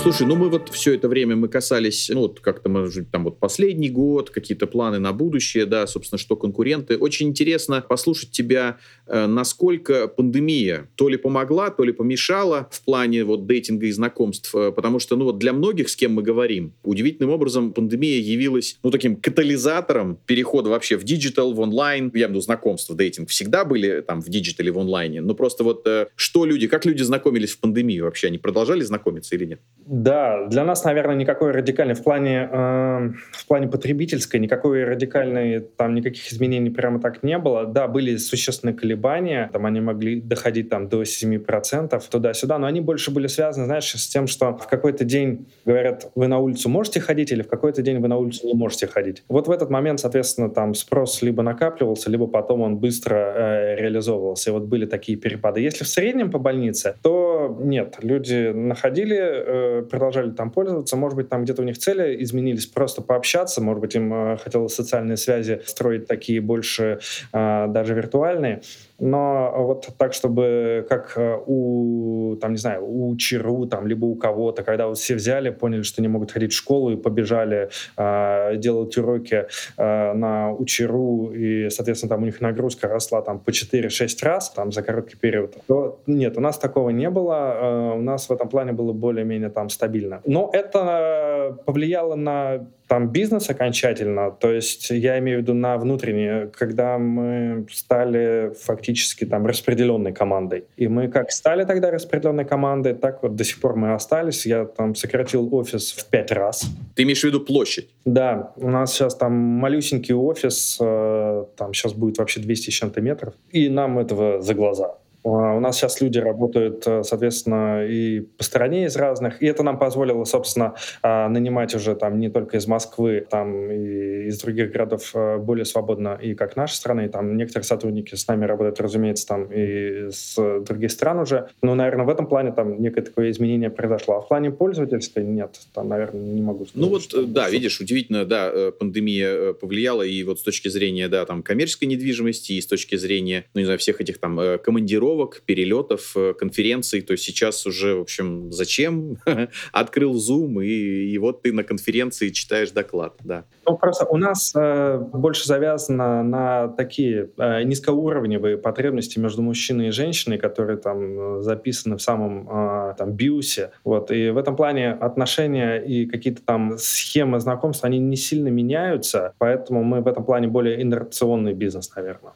Слушай, 0.00 0.28
ну 0.28 0.36
мы 0.36 0.48
вот 0.48 0.68
все 0.68 0.94
это 0.94 1.08
время 1.08 1.34
мы 1.34 1.48
касались, 1.48 2.08
ну 2.08 2.20
вот 2.20 2.38
как-то, 2.38 2.68
может 2.68 3.10
там 3.10 3.24
вот 3.24 3.40
последний 3.40 3.90
год, 3.90 4.30
какие-то 4.30 4.68
планы 4.68 5.00
на 5.00 5.12
будущее, 5.12 5.66
да, 5.66 5.88
собственно, 5.88 6.18
что 6.18 6.36
конкуренты. 6.36 6.96
Очень 6.96 7.28
интересно 7.28 7.84
послушать 7.86 8.30
тебя, 8.30 8.78
э, 9.06 9.26
насколько 9.26 10.06
пандемия 10.06 10.88
то 10.94 11.08
ли 11.08 11.16
помогла, 11.16 11.70
то 11.70 11.82
ли 11.82 11.92
помешала 11.92 12.68
в 12.70 12.84
плане 12.84 13.24
вот 13.24 13.46
дейтинга 13.46 13.86
и 13.86 13.90
знакомств, 13.90 14.54
э, 14.54 14.70
потому 14.70 15.00
что, 15.00 15.16
ну 15.16 15.24
вот 15.24 15.38
для 15.38 15.52
многих, 15.52 15.88
с 15.88 15.96
кем 15.96 16.14
мы 16.14 16.22
говорим, 16.22 16.74
удивительным 16.84 17.30
образом 17.30 17.72
пандемия 17.72 18.20
явилась, 18.20 18.78
ну 18.84 18.92
таким 18.92 19.16
катализатором 19.16 20.16
перехода 20.26 20.70
вообще 20.70 20.96
в 20.96 21.02
диджитал, 21.02 21.52
в 21.52 21.60
онлайн, 21.60 22.12
я 22.14 22.26
имею 22.26 22.40
в 22.40 22.44
знакомства, 22.44 22.94
дейтинг 22.94 23.30
всегда 23.30 23.64
были 23.64 24.00
там 24.06 24.22
в 24.22 24.28
диджитале, 24.28 24.70
в 24.70 24.78
онлайне, 24.78 25.22
но 25.22 25.34
просто 25.34 25.64
вот 25.64 25.86
э, 25.88 26.06
что 26.14 26.44
люди, 26.44 26.68
как 26.68 26.86
люди 26.86 27.02
знакомились 27.02 27.50
в 27.50 27.58
пандемии 27.58 27.98
вообще, 27.98 28.28
они 28.28 28.38
продолжали 28.38 28.82
знакомиться 28.82 29.34
или 29.34 29.44
нет? 29.44 29.60
Да, 29.90 30.46
для 30.46 30.64
нас, 30.64 30.84
наверное, 30.84 31.14
никакой 31.14 31.50
радикальной 31.50 31.94
в 31.94 32.02
плане, 32.02 32.46
э, 32.52 33.10
в 33.32 33.46
плане 33.46 33.68
потребительской, 33.68 34.38
никакой 34.38 34.84
радикальной, 34.84 35.60
там 35.60 35.94
никаких 35.94 36.30
изменений 36.30 36.68
прямо 36.68 37.00
так 37.00 37.22
не 37.22 37.38
было. 37.38 37.64
Да, 37.64 37.88
были 37.88 38.18
существенные 38.18 38.74
колебания, 38.74 39.48
там 39.50 39.64
они 39.64 39.80
могли 39.80 40.20
доходить 40.20 40.68
там 40.68 40.90
до 40.90 41.04
7% 41.04 42.02
туда-сюда, 42.10 42.58
но 42.58 42.66
они 42.66 42.82
больше 42.82 43.10
были 43.10 43.28
связаны, 43.28 43.64
знаешь, 43.64 43.90
с 43.90 44.08
тем, 44.08 44.26
что 44.26 44.54
в 44.58 44.68
какой-то 44.68 45.04
день 45.04 45.46
говорят, 45.64 46.10
вы 46.14 46.26
на 46.26 46.38
улицу 46.38 46.68
можете 46.68 47.00
ходить, 47.00 47.32
или 47.32 47.40
в 47.40 47.48
какой-то 47.48 47.80
день 47.80 47.98
вы 48.00 48.08
на 48.08 48.18
улицу 48.18 48.46
не 48.46 48.54
можете 48.54 48.88
ходить. 48.88 49.22
Вот 49.28 49.48
в 49.48 49.50
этот 49.50 49.70
момент, 49.70 50.00
соответственно, 50.00 50.50
там 50.50 50.74
спрос 50.74 51.22
либо 51.22 51.42
накапливался, 51.42 52.10
либо 52.10 52.26
потом 52.26 52.60
он 52.60 52.76
быстро 52.76 53.16
э, 53.16 53.76
реализовывался. 53.76 54.50
И 54.50 54.52
вот 54.52 54.64
были 54.64 54.84
такие 54.84 55.16
перепады. 55.16 55.62
Если 55.62 55.84
в 55.84 55.88
среднем 55.88 56.30
по 56.30 56.38
больнице, 56.38 56.94
то 57.02 57.56
нет, 57.58 57.96
люди 58.02 58.52
находили 58.52 59.16
э, 59.18 59.77
продолжали 59.82 60.30
там 60.30 60.50
пользоваться. 60.50 60.96
Может 60.96 61.16
быть, 61.16 61.28
там 61.28 61.44
где-то 61.44 61.62
у 61.62 61.64
них 61.64 61.78
цели 61.78 62.22
изменились, 62.22 62.66
просто 62.66 63.02
пообщаться. 63.02 63.60
Может 63.60 63.80
быть, 63.80 63.94
им 63.94 64.12
э, 64.12 64.36
хотелось 64.36 64.74
социальные 64.74 65.16
связи 65.16 65.60
строить 65.64 66.06
такие 66.06 66.40
больше 66.40 67.00
э, 67.32 67.66
даже 67.68 67.94
виртуальные 67.94 68.62
но 68.98 69.52
вот 69.56 69.88
так, 69.96 70.12
чтобы 70.12 70.86
как 70.88 71.12
э, 71.16 71.38
у, 71.46 72.36
там, 72.40 72.52
не 72.52 72.58
знаю, 72.58 72.84
у 72.84 73.16
Чиру, 73.16 73.66
там, 73.66 73.86
либо 73.86 74.06
у 74.06 74.16
кого-то, 74.16 74.62
когда 74.62 74.88
вот 74.88 74.98
все 74.98 75.14
взяли, 75.14 75.50
поняли, 75.50 75.82
что 75.82 76.02
не 76.02 76.08
могут 76.08 76.32
ходить 76.32 76.52
в 76.52 76.56
школу 76.56 76.90
и 76.90 76.96
побежали 76.96 77.70
э, 77.96 78.56
делать 78.56 78.96
уроки 78.96 79.46
э, 79.76 80.12
на 80.12 80.52
Учеру, 80.52 81.30
и, 81.32 81.70
соответственно, 81.70 82.10
там 82.10 82.22
у 82.22 82.26
них 82.26 82.40
нагрузка 82.40 82.88
росла 82.88 83.22
там 83.22 83.38
по 83.38 83.50
4-6 83.50 84.08
раз 84.22 84.50
там 84.50 84.72
за 84.72 84.82
короткий 84.82 85.16
период, 85.16 85.56
то 85.66 86.00
нет, 86.06 86.36
у 86.36 86.40
нас 86.40 86.58
такого 86.58 86.90
не 86.90 87.10
было, 87.10 87.92
э, 87.94 87.98
у 87.98 88.02
нас 88.02 88.28
в 88.28 88.32
этом 88.32 88.48
плане 88.48 88.72
было 88.72 88.92
более-менее 88.92 89.50
там 89.50 89.68
стабильно. 89.68 90.20
Но 90.24 90.50
это 90.52 91.56
повлияло 91.64 92.16
на 92.16 92.66
там 92.88 93.08
бизнес 93.10 93.50
окончательно, 93.50 94.30
то 94.30 94.50
есть 94.50 94.90
я 94.90 95.18
имею 95.18 95.38
в 95.38 95.42
виду 95.42 95.54
на 95.54 95.76
внутреннее, 95.76 96.50
когда 96.56 96.98
мы 96.98 97.66
стали 97.70 98.52
фактически 98.58 99.24
там 99.24 99.46
распределенной 99.46 100.12
командой. 100.12 100.64
И 100.76 100.88
мы 100.88 101.08
как 101.08 101.30
стали 101.30 101.64
тогда 101.64 101.90
распределенной 101.90 102.44
командой, 102.44 102.94
так 102.94 103.22
вот 103.22 103.36
до 103.36 103.44
сих 103.44 103.60
пор 103.60 103.76
мы 103.76 103.92
остались. 103.92 104.46
Я 104.46 104.64
там 104.64 104.94
сократил 104.94 105.54
офис 105.54 105.92
в 105.92 106.08
пять 106.08 106.32
раз. 106.32 106.66
Ты 106.94 107.02
имеешь 107.02 107.20
в 107.20 107.24
виду 107.24 107.40
площадь? 107.40 107.88
Да, 108.04 108.52
у 108.56 108.70
нас 108.70 108.94
сейчас 108.94 109.14
там 109.14 109.32
малюсенький 109.32 110.14
офис, 110.14 110.78
э, 110.80 111.44
там 111.56 111.74
сейчас 111.74 111.92
будет 111.92 112.18
вообще 112.18 112.40
200 112.40 112.70
с 112.70 112.72
чем-то 112.72 113.00
метров, 113.00 113.34
и 113.52 113.68
нам 113.68 113.98
этого 113.98 114.40
за 114.40 114.54
глаза. 114.54 114.94
А, 115.24 115.56
у 115.56 115.60
нас 115.60 115.76
сейчас 115.76 116.00
люди 116.00 116.18
работают, 116.18 116.86
э, 116.86 117.02
соответственно, 117.02 117.84
и 117.86 118.20
по 118.20 118.44
стороне 118.44 118.86
из 118.86 118.96
разных, 118.96 119.42
и 119.42 119.46
это 119.46 119.62
нам 119.62 119.78
позволило, 119.78 120.24
собственно, 120.24 120.74
а, 121.02 121.28
нанимать 121.28 121.74
уже 121.74 121.94
там 121.94 122.18
не 122.18 122.28
только 122.28 122.56
из 122.56 122.66
Москвы, 122.66 123.26
там 123.28 123.70
и 123.70 124.26
из 124.26 124.40
других 124.40 124.70
городов 124.72 125.10
э, 125.14 125.38
более 125.38 125.64
свободно, 125.64 126.18
и 126.20 126.34
как 126.34 126.56
нашей 126.56 126.74
страны, 126.74 127.06
и 127.06 127.08
там 127.08 127.36
некоторые 127.36 127.64
сотрудники 127.64 128.14
с 128.14 128.26
нами 128.28 128.44
работают, 128.44 128.80
разумеется, 128.80 129.26
там 129.26 129.48
и 129.52 130.10
с 130.10 130.60
других 130.60 130.90
стран 130.90 131.20
уже. 131.20 131.48
Но, 131.62 131.74
наверное, 131.74 132.06
в 132.06 132.08
этом 132.08 132.26
плане 132.26 132.52
там 132.52 132.80
некое 132.80 133.02
такое 133.02 133.30
изменение 133.30 133.70
произошло. 133.70 134.16
А 134.16 134.20
в 134.20 134.28
плане 134.28 134.50
пользовательства 134.50 135.20
нет, 135.20 135.60
там, 135.74 135.88
наверное, 135.88 136.20
не 136.20 136.42
могу 136.42 136.66
сказать. 136.66 136.80
Ну 136.80 136.88
вот, 136.88 137.32
да, 137.32 137.44
что... 137.44 137.52
видишь, 137.52 137.80
удивительно, 137.80 138.24
да, 138.24 138.50
э, 138.52 138.72
пандемия 138.72 139.52
повлияла, 139.52 140.02
и 140.02 140.22
вот 140.22 140.40
с 140.40 140.42
точки 140.42 140.68
зрения, 140.68 141.08
да, 141.08 141.24
там, 141.24 141.42
коммерческой 141.42 141.86
недвижимости, 141.86 142.52
и 142.52 142.60
с 142.60 142.66
точки 142.66 142.96
зрения, 142.96 143.44
ну, 143.54 143.60
не 143.60 143.64
знаю, 143.64 143.78
всех 143.78 144.00
этих 144.00 144.18
там 144.18 144.58
командировок, 144.62 145.07
командировок, 145.08 145.42
перелетов, 145.46 146.16
э, 146.16 146.34
конференций. 146.34 147.00
То 147.00 147.12
есть 147.12 147.24
сейчас 147.24 147.66
уже, 147.66 147.94
в 147.94 148.00
общем, 148.00 148.52
зачем? 148.52 149.18
Открыл 149.72 150.14
Zoom, 150.14 150.64
и, 150.64 151.12
и 151.12 151.18
вот 151.18 151.42
ты 151.42 151.52
на 151.52 151.64
конференции 151.64 152.30
читаешь 152.30 152.70
доклад, 152.70 153.14
да. 153.24 153.44
Ну, 153.66 153.76
просто 153.76 154.04
у 154.06 154.16
нас 154.16 154.52
э, 154.54 154.98
больше 155.12 155.46
завязано 155.46 156.22
на 156.22 156.68
такие 156.68 157.30
э, 157.38 157.62
низкоуровневые 157.64 158.56
потребности 158.56 159.18
между 159.18 159.42
мужчиной 159.42 159.88
и 159.88 159.90
женщиной, 159.90 160.38
которые 160.38 160.78
там 160.78 161.38
э, 161.38 161.42
записаны 161.42 161.96
в 161.96 162.02
самом 162.02 162.48
э, 162.48 162.94
там 162.98 163.12
биусе. 163.12 163.70
Вот. 163.84 164.10
И 164.10 164.30
в 164.30 164.38
этом 164.38 164.56
плане 164.56 164.92
отношения 164.92 165.78
и 165.78 166.06
какие-то 166.06 166.42
там 166.42 166.78
схемы 166.78 167.40
знакомств, 167.40 167.84
они 167.84 167.98
не 167.98 168.16
сильно 168.16 168.48
меняются, 168.48 169.32
поэтому 169.38 169.82
мы 169.84 170.00
в 170.00 170.08
этом 170.08 170.24
плане 170.24 170.48
более 170.48 170.82
инерционный 170.82 171.54
бизнес, 171.54 171.90
наверное. 171.96 172.32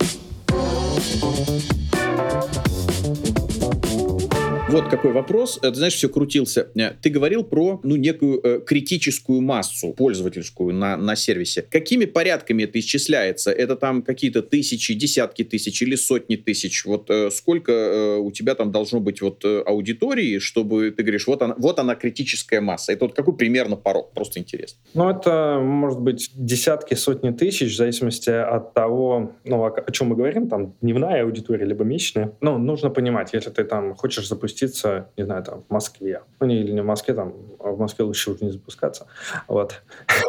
Вот 4.72 4.88
какой 4.88 5.12
вопрос. 5.12 5.58
Ты 5.60 5.74
знаешь, 5.74 5.92
все 5.92 6.08
крутился. 6.08 6.68
Э, 6.74 6.92
ты 6.92 7.10
говорил 7.10 7.44
про 7.44 7.78
ну, 7.82 7.96
некую 7.96 8.40
э, 8.42 8.60
критическую 8.64 9.42
массу 9.42 9.92
пользовательскую 9.92 10.72
на, 10.72 10.96
на 10.96 11.14
сервисе. 11.14 11.60
Какими 11.60 12.06
порядками 12.06 12.62
это 12.62 12.78
исчисляется? 12.78 13.50
Это 13.52 13.76
там 13.76 14.00
какие-то 14.00 14.40
тысячи, 14.40 14.94
десятки 14.94 15.44
тысяч 15.44 15.82
или 15.82 15.94
сотни 15.94 16.36
тысяч? 16.36 16.86
Вот 16.86 17.10
э, 17.10 17.30
сколько 17.30 17.70
э, 17.70 18.16
у 18.16 18.32
тебя 18.32 18.54
там 18.54 18.72
должно 18.72 19.00
быть 19.00 19.20
вот 19.20 19.44
э, 19.44 19.60
аудитории, 19.60 20.38
чтобы 20.38 20.90
ты 20.90 21.02
говоришь, 21.02 21.26
вот 21.26 21.42
она, 21.42 21.54
вот 21.58 21.78
она 21.78 21.94
критическая 21.94 22.62
масса? 22.62 22.94
Это 22.94 23.04
вот 23.04 23.14
какой 23.14 23.36
примерно 23.36 23.76
порог? 23.76 24.14
Просто 24.14 24.40
интересно. 24.40 24.80
Ну, 24.94 25.10
это 25.10 25.60
может 25.62 26.00
быть 26.00 26.30
десятки, 26.34 26.94
сотни 26.94 27.28
тысяч, 27.28 27.74
в 27.74 27.76
зависимости 27.76 28.30
от 28.30 28.72
того, 28.72 29.32
ну, 29.44 29.64
о, 29.64 29.68
о 29.68 29.90
чем 29.90 30.06
мы 30.06 30.16
говорим, 30.16 30.48
там, 30.48 30.74
дневная 30.80 31.24
аудитория, 31.24 31.66
либо 31.66 31.84
месячная. 31.84 32.32
Ну, 32.40 32.56
нужно 32.56 32.88
понимать, 32.88 33.34
если 33.34 33.50
ты 33.50 33.64
там 33.64 33.94
хочешь 33.94 34.26
запуститься, 34.62 35.08
не 35.16 35.24
знаю, 35.24 35.42
там, 35.42 35.62
в 35.62 35.72
Москве, 35.72 36.22
ну, 36.40 36.46
не, 36.46 36.60
или 36.60 36.72
не 36.72 36.82
в 36.82 36.84
Москве, 36.84 37.14
там, 37.14 37.34
а 37.60 37.70
в 37.70 37.78
Москве 37.78 38.04
лучше 38.04 38.30
уже 38.30 38.44
не 38.44 38.50
запускаться, 38.50 39.06
вот. 39.48 39.82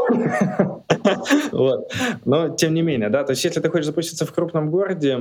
Вот. 1.52 1.92
Но, 2.26 2.50
тем 2.50 2.74
не 2.74 2.82
менее, 2.82 3.10
да, 3.10 3.24
то 3.24 3.32
есть 3.32 3.44
если 3.44 3.60
ты 3.60 3.70
хочешь 3.70 3.86
запуститься 3.86 4.26
в 4.26 4.34
крупном 4.34 4.72
городе, 4.72 5.16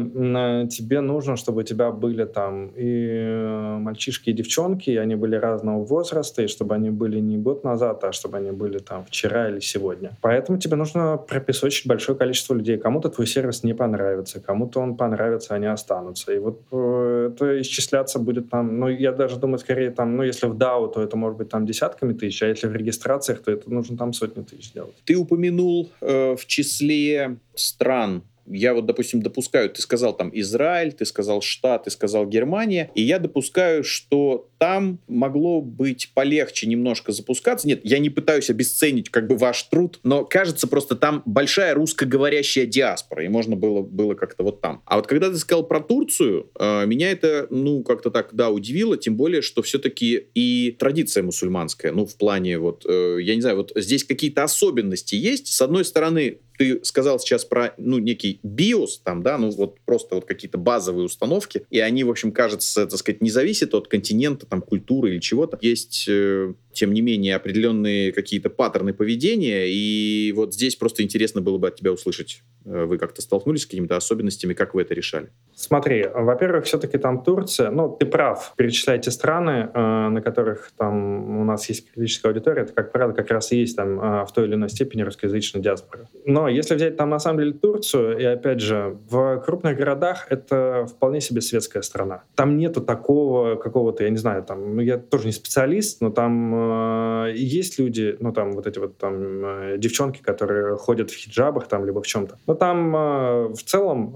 тебе 0.68 1.00
нужно, 1.00 1.36
чтобы 1.36 1.60
у 1.60 1.62
тебя 1.64 1.90
были 1.90 2.24
там 2.24 2.68
и 2.68 3.08
э, 3.08 3.76
мальчишки, 3.78 4.30
и 4.30 4.32
девчонки, 4.32 4.90
и 4.90 4.96
они 4.96 5.14
были 5.14 5.36
разного 5.36 5.84
возраста, 5.84 6.42
и 6.42 6.46
чтобы 6.46 6.74
они 6.74 6.90
были 6.90 7.20
не 7.20 7.36
год 7.38 7.64
назад, 7.64 8.04
а 8.04 8.12
чтобы 8.12 8.38
они 8.38 8.50
были 8.50 8.78
там 8.78 9.04
вчера 9.04 9.48
или 9.48 9.60
сегодня. 9.60 10.12
Поэтому 10.20 10.58
тебе 10.58 10.76
нужно 10.76 11.16
пропесочить 11.16 11.86
большое 11.86 12.16
количество 12.16 12.54
людей. 12.54 12.78
Кому-то 12.78 13.08
твой 13.08 13.26
сервис 13.26 13.64
не 13.64 13.74
понравится, 13.74 14.40
кому-то 14.40 14.80
он 14.80 14.96
понравится, 14.96 15.54
они 15.54 15.66
останутся. 15.66 16.32
И 16.32 16.38
вот 16.38 16.60
э, 16.72 17.30
это 17.32 17.60
исчисляться 17.60 18.18
будет 18.18 18.50
там, 18.50 18.78
ну, 18.78 18.88
я 19.02 19.12
даже 19.12 19.36
думаю, 19.36 19.58
скорее 19.58 19.90
там, 19.90 20.16
ну, 20.16 20.22
если 20.22 20.46
в 20.46 20.56
DAO, 20.56 20.92
то 20.92 21.02
это 21.02 21.16
может 21.16 21.38
быть 21.38 21.48
там 21.48 21.66
десятками 21.66 22.12
тысяч, 22.12 22.42
а 22.42 22.48
если 22.48 22.68
в 22.68 22.74
регистрациях, 22.74 23.42
то 23.42 23.50
это 23.50 23.70
нужно 23.72 23.96
там 23.96 24.12
сотни 24.12 24.42
тысяч 24.42 24.72
делать. 24.72 24.96
Ты 25.04 25.16
упомянул 25.16 25.90
э, 26.00 26.36
в 26.36 26.46
числе 26.46 27.36
стран 27.54 28.22
я 28.46 28.74
вот, 28.74 28.86
допустим, 28.86 29.22
допускаю, 29.22 29.70
ты 29.70 29.80
сказал 29.80 30.16
там 30.16 30.30
Израиль, 30.34 30.92
ты 30.92 31.04
сказал 31.04 31.40
Штат, 31.42 31.84
ты 31.84 31.90
сказал 31.90 32.26
Германия, 32.26 32.90
и 32.94 33.02
я 33.02 33.18
допускаю, 33.18 33.84
что 33.84 34.48
там 34.62 35.00
могло 35.08 35.60
быть 35.60 36.12
полегче 36.14 36.68
немножко 36.68 37.10
запускаться. 37.10 37.66
Нет, 37.66 37.80
я 37.82 37.98
не 37.98 38.10
пытаюсь 38.10 38.48
обесценить 38.48 39.10
как 39.10 39.26
бы 39.26 39.36
ваш 39.36 39.60
труд, 39.64 39.98
но 40.04 40.24
кажется 40.24 40.68
просто 40.68 40.94
там 40.94 41.24
большая 41.26 41.74
русскоговорящая 41.74 42.66
диаспора, 42.66 43.24
и 43.24 43.28
можно 43.28 43.56
было, 43.56 43.82
было 43.82 44.14
как-то 44.14 44.44
вот 44.44 44.60
там. 44.60 44.80
А 44.86 44.98
вот 44.98 45.08
когда 45.08 45.30
ты 45.30 45.36
сказал 45.38 45.66
про 45.66 45.80
Турцию, 45.80 46.48
э, 46.56 46.86
меня 46.86 47.10
это, 47.10 47.48
ну, 47.50 47.82
как-то 47.82 48.12
так, 48.12 48.28
да, 48.34 48.50
удивило, 48.50 48.96
тем 48.96 49.16
более, 49.16 49.42
что 49.42 49.62
все-таки 49.62 50.28
и 50.32 50.76
традиция 50.78 51.24
мусульманская, 51.24 51.90
ну, 51.90 52.06
в 52.06 52.14
плане 52.14 52.60
вот, 52.60 52.86
э, 52.88 53.16
я 53.20 53.34
не 53.34 53.40
знаю, 53.40 53.56
вот 53.56 53.72
здесь 53.74 54.04
какие-то 54.04 54.44
особенности 54.44 55.16
есть. 55.16 55.48
С 55.48 55.60
одной 55.60 55.84
стороны, 55.84 56.38
ты 56.62 56.84
сказал 56.84 57.18
сейчас 57.18 57.44
про, 57.44 57.74
ну, 57.76 57.98
некий 57.98 58.40
BIOS, 58.44 59.00
там, 59.02 59.22
да, 59.22 59.38
ну, 59.38 59.50
вот 59.50 59.80
просто 59.84 60.14
вот 60.14 60.24
какие-то 60.24 60.58
базовые 60.58 61.06
установки, 61.06 61.64
и 61.70 61.80
они, 61.80 62.04
в 62.04 62.10
общем, 62.10 62.32
кажется, 62.32 62.86
так 62.86 62.98
сказать, 62.98 63.20
не 63.20 63.30
зависят 63.30 63.74
от 63.74 63.88
континента, 63.88 64.46
там, 64.52 64.60
культуры 64.60 65.12
или 65.12 65.18
чего-то. 65.18 65.56
Есть 65.62 66.04
э, 66.08 66.52
тем 66.72 66.92
не 66.92 67.00
менее, 67.00 67.36
определенные 67.36 68.12
какие-то 68.12 68.50
паттерны 68.50 68.92
поведения, 68.92 69.66
и 69.66 70.30
вот 70.32 70.52
здесь 70.52 70.76
просто 70.76 71.02
интересно 71.02 71.40
было 71.40 71.56
бы 71.56 71.68
от 71.68 71.76
тебя 71.76 71.90
услышать. 71.90 72.42
Э, 72.66 72.84
вы 72.84 72.98
как-то 72.98 73.22
столкнулись 73.22 73.62
с 73.62 73.66
какими-то 73.66 73.96
особенностями, 73.96 74.52
как 74.52 74.74
вы 74.74 74.82
это 74.82 74.92
решали? 74.92 75.30
Смотри, 75.54 76.06
во-первых, 76.12 76.66
все-таки 76.66 76.98
там 76.98 77.22
Турция, 77.24 77.70
ну, 77.70 77.96
ты 77.98 78.04
прав, 78.04 78.52
перечисляйте 78.56 79.10
страны, 79.10 79.70
э, 79.72 80.08
на 80.08 80.20
которых 80.20 80.70
там 80.76 81.40
у 81.40 81.44
нас 81.44 81.66
есть 81.70 81.90
критическая 81.90 82.28
аудитория, 82.28 82.62
это, 82.62 82.74
как 82.74 82.92
правило, 82.92 83.12
как 83.12 83.30
раз 83.30 83.52
и 83.52 83.56
есть 83.56 83.74
там 83.76 83.96
в 84.26 84.28
той 84.34 84.46
или 84.46 84.54
иной 84.54 84.68
степени 84.68 85.00
русскоязычная 85.00 85.62
диаспора. 85.62 86.08
Но 86.26 86.46
если 86.46 86.74
взять 86.74 86.98
там, 86.98 87.08
на 87.08 87.18
самом 87.18 87.38
деле, 87.38 87.52
Турцию, 87.54 88.18
и 88.18 88.24
опять 88.24 88.60
же, 88.60 88.98
в 89.08 89.40
крупных 89.46 89.78
городах 89.78 90.26
это 90.28 90.86
вполне 90.86 91.22
себе 91.22 91.40
светская 91.40 91.82
страна. 91.82 92.24
Там 92.34 92.58
нету 92.58 92.82
такого 92.82 93.56
какого-то, 93.56 94.04
я 94.04 94.10
не 94.10 94.18
знаю, 94.18 94.41
там, 94.42 94.76
ну, 94.76 94.82
я 94.82 94.98
тоже 94.98 95.26
не 95.26 95.32
специалист, 95.32 96.00
но 96.00 96.10
там 96.10 97.02
Э, 97.22 97.32
есть 97.34 97.78
люди, 97.78 98.16
ну 98.20 98.32
там 98.32 98.52
вот 98.52 98.66
эти 98.66 98.78
вот 98.78 98.98
там 98.98 99.44
э, 99.44 99.78
девчонки, 99.78 100.22
которые 100.22 100.76
ходят 100.76 101.10
в 101.10 101.14
хиджабах 101.16 101.68
там 101.68 101.84
либо 101.84 102.02
в 102.02 102.06
чем-то. 102.06 102.38
Но 102.46 102.54
там 102.54 102.94
э, 102.94 103.48
в 103.48 103.62
целом 103.64 104.12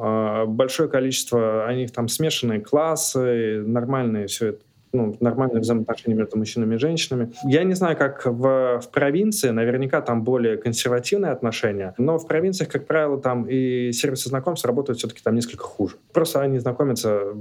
большое 0.54 0.88
количество, 0.88 1.66
они 1.66 1.86
там 1.88 2.08
смешанные 2.08 2.60
классы, 2.60 3.62
нормальные 3.66 4.26
все 4.26 4.48
это 4.48 4.62
ну, 4.92 5.16
нормальные 5.20 5.60
взаимоотношения 5.60 6.16
между 6.16 6.38
мужчинами 6.38 6.76
и 6.76 6.78
женщинами. 6.78 7.32
Я 7.44 7.64
не 7.64 7.74
знаю, 7.74 7.96
как 7.96 8.26
в, 8.26 8.80
в 8.80 8.90
провинции, 8.90 9.50
наверняка 9.50 10.00
там 10.00 10.22
более 10.22 10.56
консервативные 10.56 11.32
отношения, 11.32 11.94
но 11.98 12.18
в 12.18 12.26
провинциях, 12.26 12.70
как 12.70 12.86
правило, 12.86 13.20
там 13.20 13.44
и 13.48 13.92
сервисы 13.92 14.28
знакомств 14.28 14.64
работают 14.66 14.98
все-таки 14.98 15.20
там 15.22 15.34
несколько 15.34 15.64
хуже. 15.64 15.96
Просто 16.12 16.40
они 16.40 16.58
знакомятся, 16.58 17.34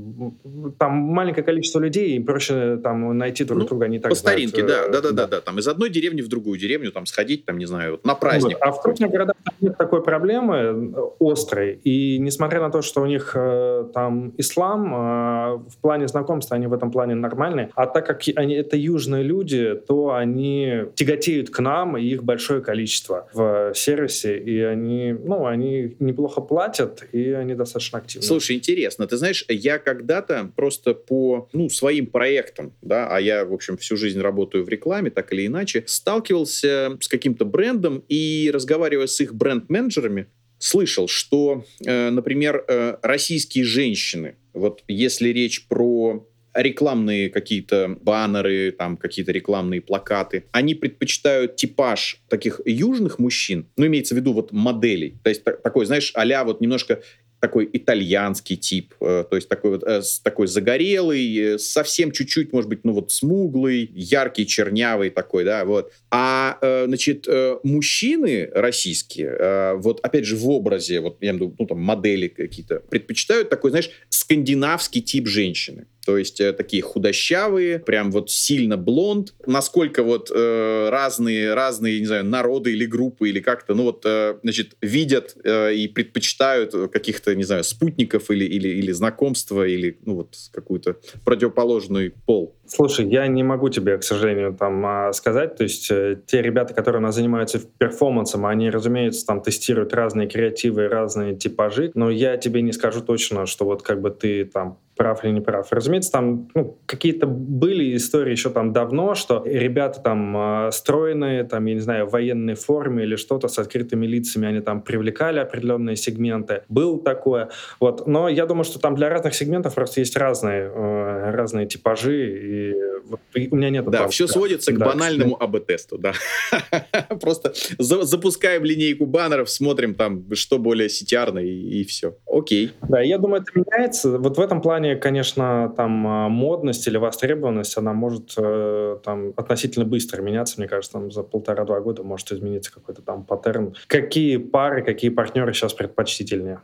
там 0.77 0.93
маленькое 0.93 1.43
количество 1.43 1.79
людей, 1.79 2.17
и 2.17 2.19
проще 2.19 2.77
там 2.84 3.17
найти 3.17 3.43
друг 3.43 3.60
ну, 3.60 3.67
друга, 3.67 3.86
они 3.86 3.99
так 3.99 4.10
По 4.10 4.15
старинке, 4.15 4.63
да, 4.63 4.88
да, 4.88 5.01
да, 5.01 5.12
да, 5.12 5.27
да, 5.27 5.41
там 5.41 5.60
из 5.60 5.67
одной 5.67 5.89
деревни 5.89 6.21
в 6.21 6.27
другую 6.27 6.60
деревню 6.60 6.91
там 6.91 7.05
сходить, 7.05 7.45
там, 7.45 7.58
не 7.58 7.65
знаю, 7.65 7.99
на 8.03 8.15
праздник. 8.15 8.58
Вот. 8.60 8.67
А 8.67 8.71
в 8.71 8.81
крупных 8.81 9.12
городах 9.12 9.36
нет 9.62 9.77
такой 9.77 10.03
проблемы 10.03 10.55
э, 10.55 10.93
острой, 11.19 11.79
и 11.84 12.17
несмотря 12.19 12.62
на 12.62 12.69
то, 12.71 12.81
что 12.81 13.01
у 13.01 13.05
них 13.05 13.31
э, 13.36 13.86
там 13.93 14.34
ислам, 14.38 14.93
э, 14.93 15.58
в 15.69 15.77
плане 15.81 16.08
знакомства 16.08 16.55
они 16.55 16.67
в 16.67 16.73
этом 16.73 16.91
плане 16.91 17.15
нормально 17.15 17.44
нормальные. 17.45 17.71
А 17.75 17.88
так 17.88 18.05
как 18.05 18.21
они 18.36 18.55
это 18.55 18.77
южные 18.77 19.23
люди, 19.23 19.75
то 19.88 20.13
они 20.13 20.86
тяготеют 20.95 21.49
к 21.49 21.60
нам, 21.60 21.97
и 21.97 22.03
их 22.03 22.23
большое 22.23 22.62
количество 22.62 23.27
в 23.34 23.73
сервисе, 23.75 24.38
и 24.38 24.60
они, 24.62 25.13
ну, 25.13 25.45
они 25.45 25.95
неплохо 25.99 26.41
платят, 26.41 27.08
и 27.12 27.31
они 27.31 27.55
достаточно 27.55 27.99
активны. 27.99 28.25
Слушай, 28.25 28.55
интересно, 28.55 29.08
ты 29.08 29.17
знаешь, 29.17 29.45
я 29.49 29.79
когда-то 29.79 30.51
просто 30.55 30.93
по, 30.93 31.49
ну, 31.53 31.69
своим 31.69 32.08
проектам, 32.08 32.73
да, 32.81 33.08
а 33.10 33.19
я, 33.19 33.45
в 33.45 33.53
общем, 33.53 33.77
всю 33.77 33.97
жизнь 33.97 34.21
работаю 34.21 34.63
в 34.63 34.69
рекламе, 34.69 35.10
так 35.10 35.31
или 35.34 35.47
иначе, 35.47 35.84
сталкивался 35.88 36.97
с 36.99 37.08
каким-то 37.08 37.45
брендом 37.45 38.03
и 38.10 38.49
разговаривая 38.53 39.08
с 39.08 39.19
их 39.21 39.34
бренд-менеджерами, 39.34 40.27
слышал, 40.58 41.08
что, 41.08 41.65
э, 41.86 42.10
например, 42.10 42.63
э, 42.67 42.97
российские 43.01 43.65
женщины, 43.65 44.36
вот 44.53 44.84
если 44.88 45.29
речь 45.29 45.67
про 45.67 46.25
рекламные 46.55 47.29
какие-то 47.29 47.97
баннеры, 48.01 48.71
там 48.71 48.97
какие-то 48.97 49.31
рекламные 49.31 49.81
плакаты, 49.81 50.45
они 50.51 50.75
предпочитают 50.75 51.55
типаж 51.55 52.21
таких 52.29 52.61
южных 52.65 53.19
мужчин, 53.19 53.67
ну, 53.77 53.85
имеется 53.85 54.15
в 54.15 54.17
виду 54.17 54.33
вот 54.33 54.51
моделей. 54.51 55.17
То 55.23 55.29
есть 55.29 55.43
такой, 55.43 55.85
знаешь, 55.85 56.11
а 56.15 56.43
вот 56.43 56.61
немножко 56.61 57.01
такой 57.45 57.69
итальянский 57.71 58.55
тип, 58.55 58.95
э, 59.01 59.23
то 59.29 59.35
есть 59.35 59.47
такой 59.47 59.71
вот 59.71 59.83
э, 59.83 60.01
такой 60.23 60.47
загорелый, 60.47 61.37
э, 61.37 61.57
совсем 61.59 62.11
чуть-чуть, 62.11 62.51
может 62.53 62.69
быть, 62.69 62.79
ну 62.83 62.93
вот 62.93 63.11
смуглый, 63.11 63.91
яркий, 63.93 64.47
чернявый 64.47 65.11
такой, 65.11 65.43
да, 65.43 65.63
вот. 65.65 65.91
А, 66.09 66.57
значит, 66.87 67.27
мужчины 67.63 68.49
российские, 68.53 69.75
вот 69.75 69.99
опять 70.01 70.25
же 70.25 70.35
в 70.37 70.49
образе, 70.49 71.01
вот 71.01 71.17
я 71.21 71.31
имею 71.31 71.35
в 71.35 71.47
виду, 71.47 71.55
ну 71.59 71.67
там 71.67 71.79
модели 71.81 72.27
какие-то, 72.27 72.79
предпочитают 72.79 73.49
такой, 73.49 73.71
знаешь, 73.71 73.89
скандинавский 74.09 75.01
тип 75.01 75.27
женщины. 75.27 75.87
То 76.05 76.17
есть 76.17 76.39
э, 76.39 76.53
такие 76.53 76.83
худощавые, 76.83 77.79
прям 77.79 78.11
вот 78.11 78.29
сильно 78.29 78.77
блонд. 78.77 79.33
Насколько 79.47 80.03
вот 80.03 80.31
э, 80.33 80.89
разные, 80.89 81.53
разные, 81.55 81.99
не 81.99 82.05
знаю, 82.05 82.25
народы 82.25 82.73
или 82.73 82.85
группы 82.85 83.29
или 83.29 83.39
как-то, 83.39 83.73
ну 83.73 83.83
вот, 83.83 84.03
э, 84.05 84.37
значит, 84.43 84.77
видят 84.81 85.35
э, 85.43 85.73
и 85.73 85.87
предпочитают 85.87 86.73
каких-то, 86.91 87.35
не 87.35 87.43
знаю, 87.43 87.63
спутников 87.63 88.29
или, 88.29 88.45
или, 88.45 88.69
или 88.69 88.91
знакомства, 88.91 89.67
или, 89.67 89.97
ну 90.05 90.15
вот, 90.15 90.35
какую-то 90.51 90.97
противоположный 91.23 92.11
пол. 92.11 92.55
Слушай, 92.67 93.08
я 93.08 93.28
не 93.28 93.43
могу 93.43 93.69
тебе, 93.69 93.97
к 93.97 94.04
сожалению, 94.04 94.54
там 94.54 94.84
а, 94.86 95.13
сказать. 95.13 95.56
То 95.56 95.63
есть 95.63 95.89
э, 95.91 96.17
те 96.25 96.41
ребята, 96.41 96.73
которые 96.73 96.99
у 96.99 97.04
нас 97.04 97.15
занимаются 97.15 97.60
перформансом, 97.78 98.45
они, 98.45 98.69
разумеется, 98.69 99.25
там 99.25 99.41
тестируют 99.41 99.93
разные 99.93 100.28
креативы, 100.28 100.88
разные 100.88 101.36
типажи, 101.36 101.91
но 101.93 102.10
я 102.10 102.38
тебе 102.38 102.62
не 102.62 102.71
скажу 102.71 103.01
точно, 103.01 103.45
что 103.45 103.65
вот 103.65 103.84
как 103.84 104.01
бы 104.01 104.10
ты 104.10 104.45
там 104.45 104.80
прав 104.95 105.23
или 105.23 105.32
не 105.32 105.41
прав. 105.41 105.67
Разумеется, 105.71 106.12
там 106.12 106.47
ну, 106.56 106.78
какие-то 106.86 107.28
были 107.28 107.95
истории 107.95 108.32
еще 108.32 108.49
там 108.49 108.71
давно, 108.71 109.15
что 109.15 109.43
ребята 109.45 110.01
там 110.01 110.67
э, 110.67 110.71
стройные, 110.71 111.43
там, 111.43 111.65
я 111.65 111.73
не 111.73 111.80
знаю, 111.82 112.08
в 112.08 112.12
военной 112.12 112.56
форме 112.56 113.04
или 113.04 113.15
что-то 113.15 113.47
с 113.47 113.60
открытыми 113.60 114.06
лицами, 114.06 114.47
они 114.47 114.62
там 114.62 114.82
привлекали 114.82 115.39
определенные 115.39 115.95
сегменты. 115.95 116.63
Было 116.69 117.01
такое. 117.01 117.49
Вот. 117.80 118.08
Но 118.08 118.30
я 118.30 118.45
думаю, 118.45 118.63
что 118.63 118.80
там 118.80 118.95
для 118.95 119.10
разных 119.10 119.36
сегментов 119.36 119.75
просто 119.75 119.99
есть 119.99 120.15
разные, 120.15 120.71
э, 120.73 121.32
разные 121.32 121.67
типажи, 121.67 122.15
и, 122.55 122.73
вот, 123.05 123.19
у 123.35 123.55
меня 123.55 123.69
нет... 123.69 123.89
Да, 123.89 124.07
все 124.07 124.27
сводится 124.27 124.71
к 124.71 124.77
да, 124.77 124.85
банальному 124.85 125.41
АБ-тесту, 125.41 125.97
да. 125.97 126.13
Просто 127.21 127.53
за, 127.77 128.03
запускаем 128.03 128.63
линейку 128.63 129.05
баннеров, 129.05 129.49
смотрим 129.49 129.95
там, 129.95 130.23
что 130.35 130.57
более 130.57 130.87
CTR, 130.87 131.43
и, 131.43 131.81
и 131.81 131.83
все. 131.85 132.15
Окей. 132.27 132.71
Да, 132.87 133.01
я 133.01 133.17
думаю, 133.17 133.41
это 133.41 133.51
меняется. 133.55 134.17
Вот 134.17 134.37
в 134.37 134.41
этом 134.41 134.61
плане, 134.61 134.95
конечно, 134.95 135.73
там 135.75 136.07
а, 136.07 136.29
модность 136.29 136.87
или 136.87 136.97
востребованность, 136.97 137.77
она 137.77 137.93
может 137.93 138.33
э, 138.37 138.97
там 139.03 139.33
относительно 139.35 139.85
быстро 139.85 140.21
меняться. 140.21 140.55
Мне 140.57 140.67
кажется, 140.67 140.93
там 140.93 141.11
за 141.11 141.23
полтора-два 141.23 141.79
года 141.81 142.03
может 142.03 142.31
измениться 142.31 142.73
какой-то 142.73 143.01
там 143.01 143.23
паттерн. 143.23 143.75
Какие 143.87 144.37
пары, 144.37 144.83
какие 144.83 145.09
партнеры 145.09 145.53
сейчас 145.53 145.73
предпочтительнее? 145.73 146.61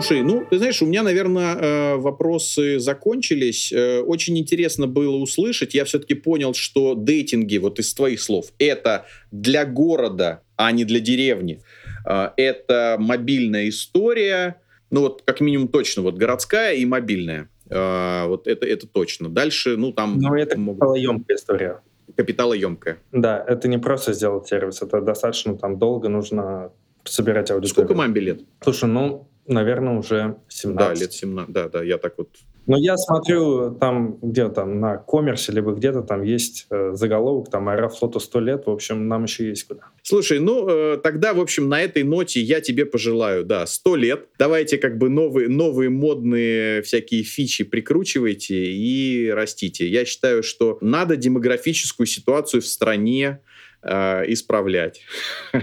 Слушай, 0.00 0.22
ну, 0.22 0.46
ты 0.48 0.56
знаешь, 0.56 0.80
у 0.80 0.86
меня, 0.86 1.02
наверное, 1.02 1.56
э, 1.56 1.96
вопросы 1.96 2.78
закончились. 2.78 3.70
Э, 3.70 4.00
очень 4.00 4.38
интересно 4.38 4.86
было 4.86 5.16
услышать. 5.16 5.74
Я 5.74 5.84
все-таки 5.84 6.14
понял, 6.14 6.54
что 6.54 6.94
дейтинги, 6.94 7.58
вот 7.58 7.78
из 7.78 7.92
твоих 7.92 8.22
слов, 8.22 8.46
это 8.58 9.04
для 9.30 9.66
города, 9.66 10.40
а 10.56 10.72
не 10.72 10.86
для 10.86 11.00
деревни. 11.00 11.60
Э, 12.08 12.30
это 12.38 12.96
мобильная 12.98 13.68
история, 13.68 14.62
ну 14.90 15.02
вот 15.02 15.22
как 15.26 15.42
минимум 15.42 15.68
точно, 15.68 16.00
вот 16.00 16.14
городская 16.16 16.76
и 16.76 16.86
мобильная. 16.86 17.50
Вот 17.68 18.48
это, 18.48 18.66
это 18.66 18.88
точно. 18.88 19.28
Дальше, 19.28 19.76
ну 19.76 19.92
там... 19.92 20.18
Ну 20.18 20.34
это 20.34 20.58
могут... 20.58 21.30
история. 21.30 21.82
Капиталоемкая. 22.16 22.98
Да, 23.12 23.44
это 23.46 23.68
не 23.68 23.78
просто 23.78 24.14
сделать 24.14 24.48
сервис, 24.48 24.80
это 24.80 25.02
достаточно 25.02 25.56
там 25.58 25.78
долго 25.78 26.08
нужно 26.08 26.72
собирать 27.04 27.50
аудиторию. 27.50 27.86
Сколько 27.86 27.94
маме 27.94 28.20
лет? 28.20 28.40
Слушай, 28.60 28.88
ну, 28.88 29.29
наверное, 29.46 29.98
уже 29.98 30.36
17. 30.48 30.76
Да, 30.76 30.94
лет 31.00 31.12
17, 31.12 31.52
да, 31.52 31.68
да, 31.68 31.82
я 31.82 31.98
так 31.98 32.14
вот 32.18 32.28
но 32.70 32.78
я 32.78 32.96
смотрю, 32.96 33.74
там 33.80 34.18
где-то 34.22 34.64
на 34.64 34.96
коммерсе, 34.96 35.50
либо 35.50 35.72
где-то 35.72 36.02
там 36.02 36.22
есть 36.22 36.66
э, 36.70 36.92
заголовок, 36.94 37.50
там 37.50 37.68
Аэрофлоту 37.68 38.20
100 38.20 38.40
лет, 38.40 38.66
в 38.66 38.70
общем, 38.70 39.08
нам 39.08 39.24
еще 39.24 39.48
есть 39.48 39.64
куда. 39.64 39.86
Слушай, 40.04 40.38
ну 40.38 40.68
э, 40.68 40.98
тогда, 41.02 41.34
в 41.34 41.40
общем, 41.40 41.68
на 41.68 41.82
этой 41.82 42.04
ноте 42.04 42.40
я 42.40 42.60
тебе 42.60 42.86
пожелаю, 42.86 43.44
да, 43.44 43.66
100 43.66 43.96
лет. 43.96 44.28
Давайте 44.38 44.78
как 44.78 44.98
бы 44.98 45.08
новые, 45.08 45.48
новые 45.48 45.90
модные 45.90 46.82
всякие 46.82 47.24
фичи 47.24 47.64
прикручивайте 47.64 48.54
и 48.54 49.30
растите. 49.30 49.88
Я 49.88 50.04
считаю, 50.04 50.44
что 50.44 50.78
надо 50.80 51.16
демографическую 51.16 52.06
ситуацию 52.06 52.62
в 52.62 52.66
стране 52.66 53.40
э, 53.82 54.24
исправлять. 54.32 55.00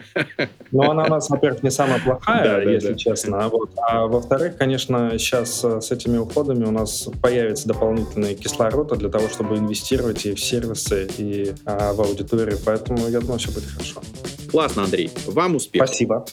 Ну, 0.70 0.82
она 0.82 1.05
у 1.05 1.07
нас, 1.07 1.30
во-первых, 1.30 1.63
не 1.63 1.72
самая 1.72 2.01
плохая, 2.01 2.65
да, 2.65 2.70
если 2.70 2.89
да, 2.89 2.95
честно. 2.95 3.39
Да. 3.39 3.47
Вот. 3.47 3.72
А 3.78 4.05
во-вторых, 4.05 4.57
конечно, 4.57 5.18
сейчас 5.18 5.63
э, 5.63 5.80
с 5.80 5.91
этими 5.91 6.18
уходами 6.18 6.65
у 6.65 6.72
нас 6.72 7.07
появится 7.22 7.70
дополнительный 7.70 8.36
кислород 8.36 8.97
для 8.97 9.07
того, 9.07 9.30
чтобы 9.30 9.57
инвестировать 9.57 10.26
и 10.26 10.34
в 10.34 10.39
сервисы, 10.41 11.07
и 11.18 11.53
а, 11.65 11.93
в 11.93 12.01
аудиторию. 12.01 12.57
Поэтому 12.65 13.07
я 13.07 13.22
думаю, 13.22 13.39
все 13.39 13.51
будет 13.51 13.65
хорошо. 13.65 14.01
Классно, 14.51 14.84
Андрей. 14.84 15.09
Вам 15.26 15.55
успехов. 15.55 15.88
Спасибо. 15.88 16.26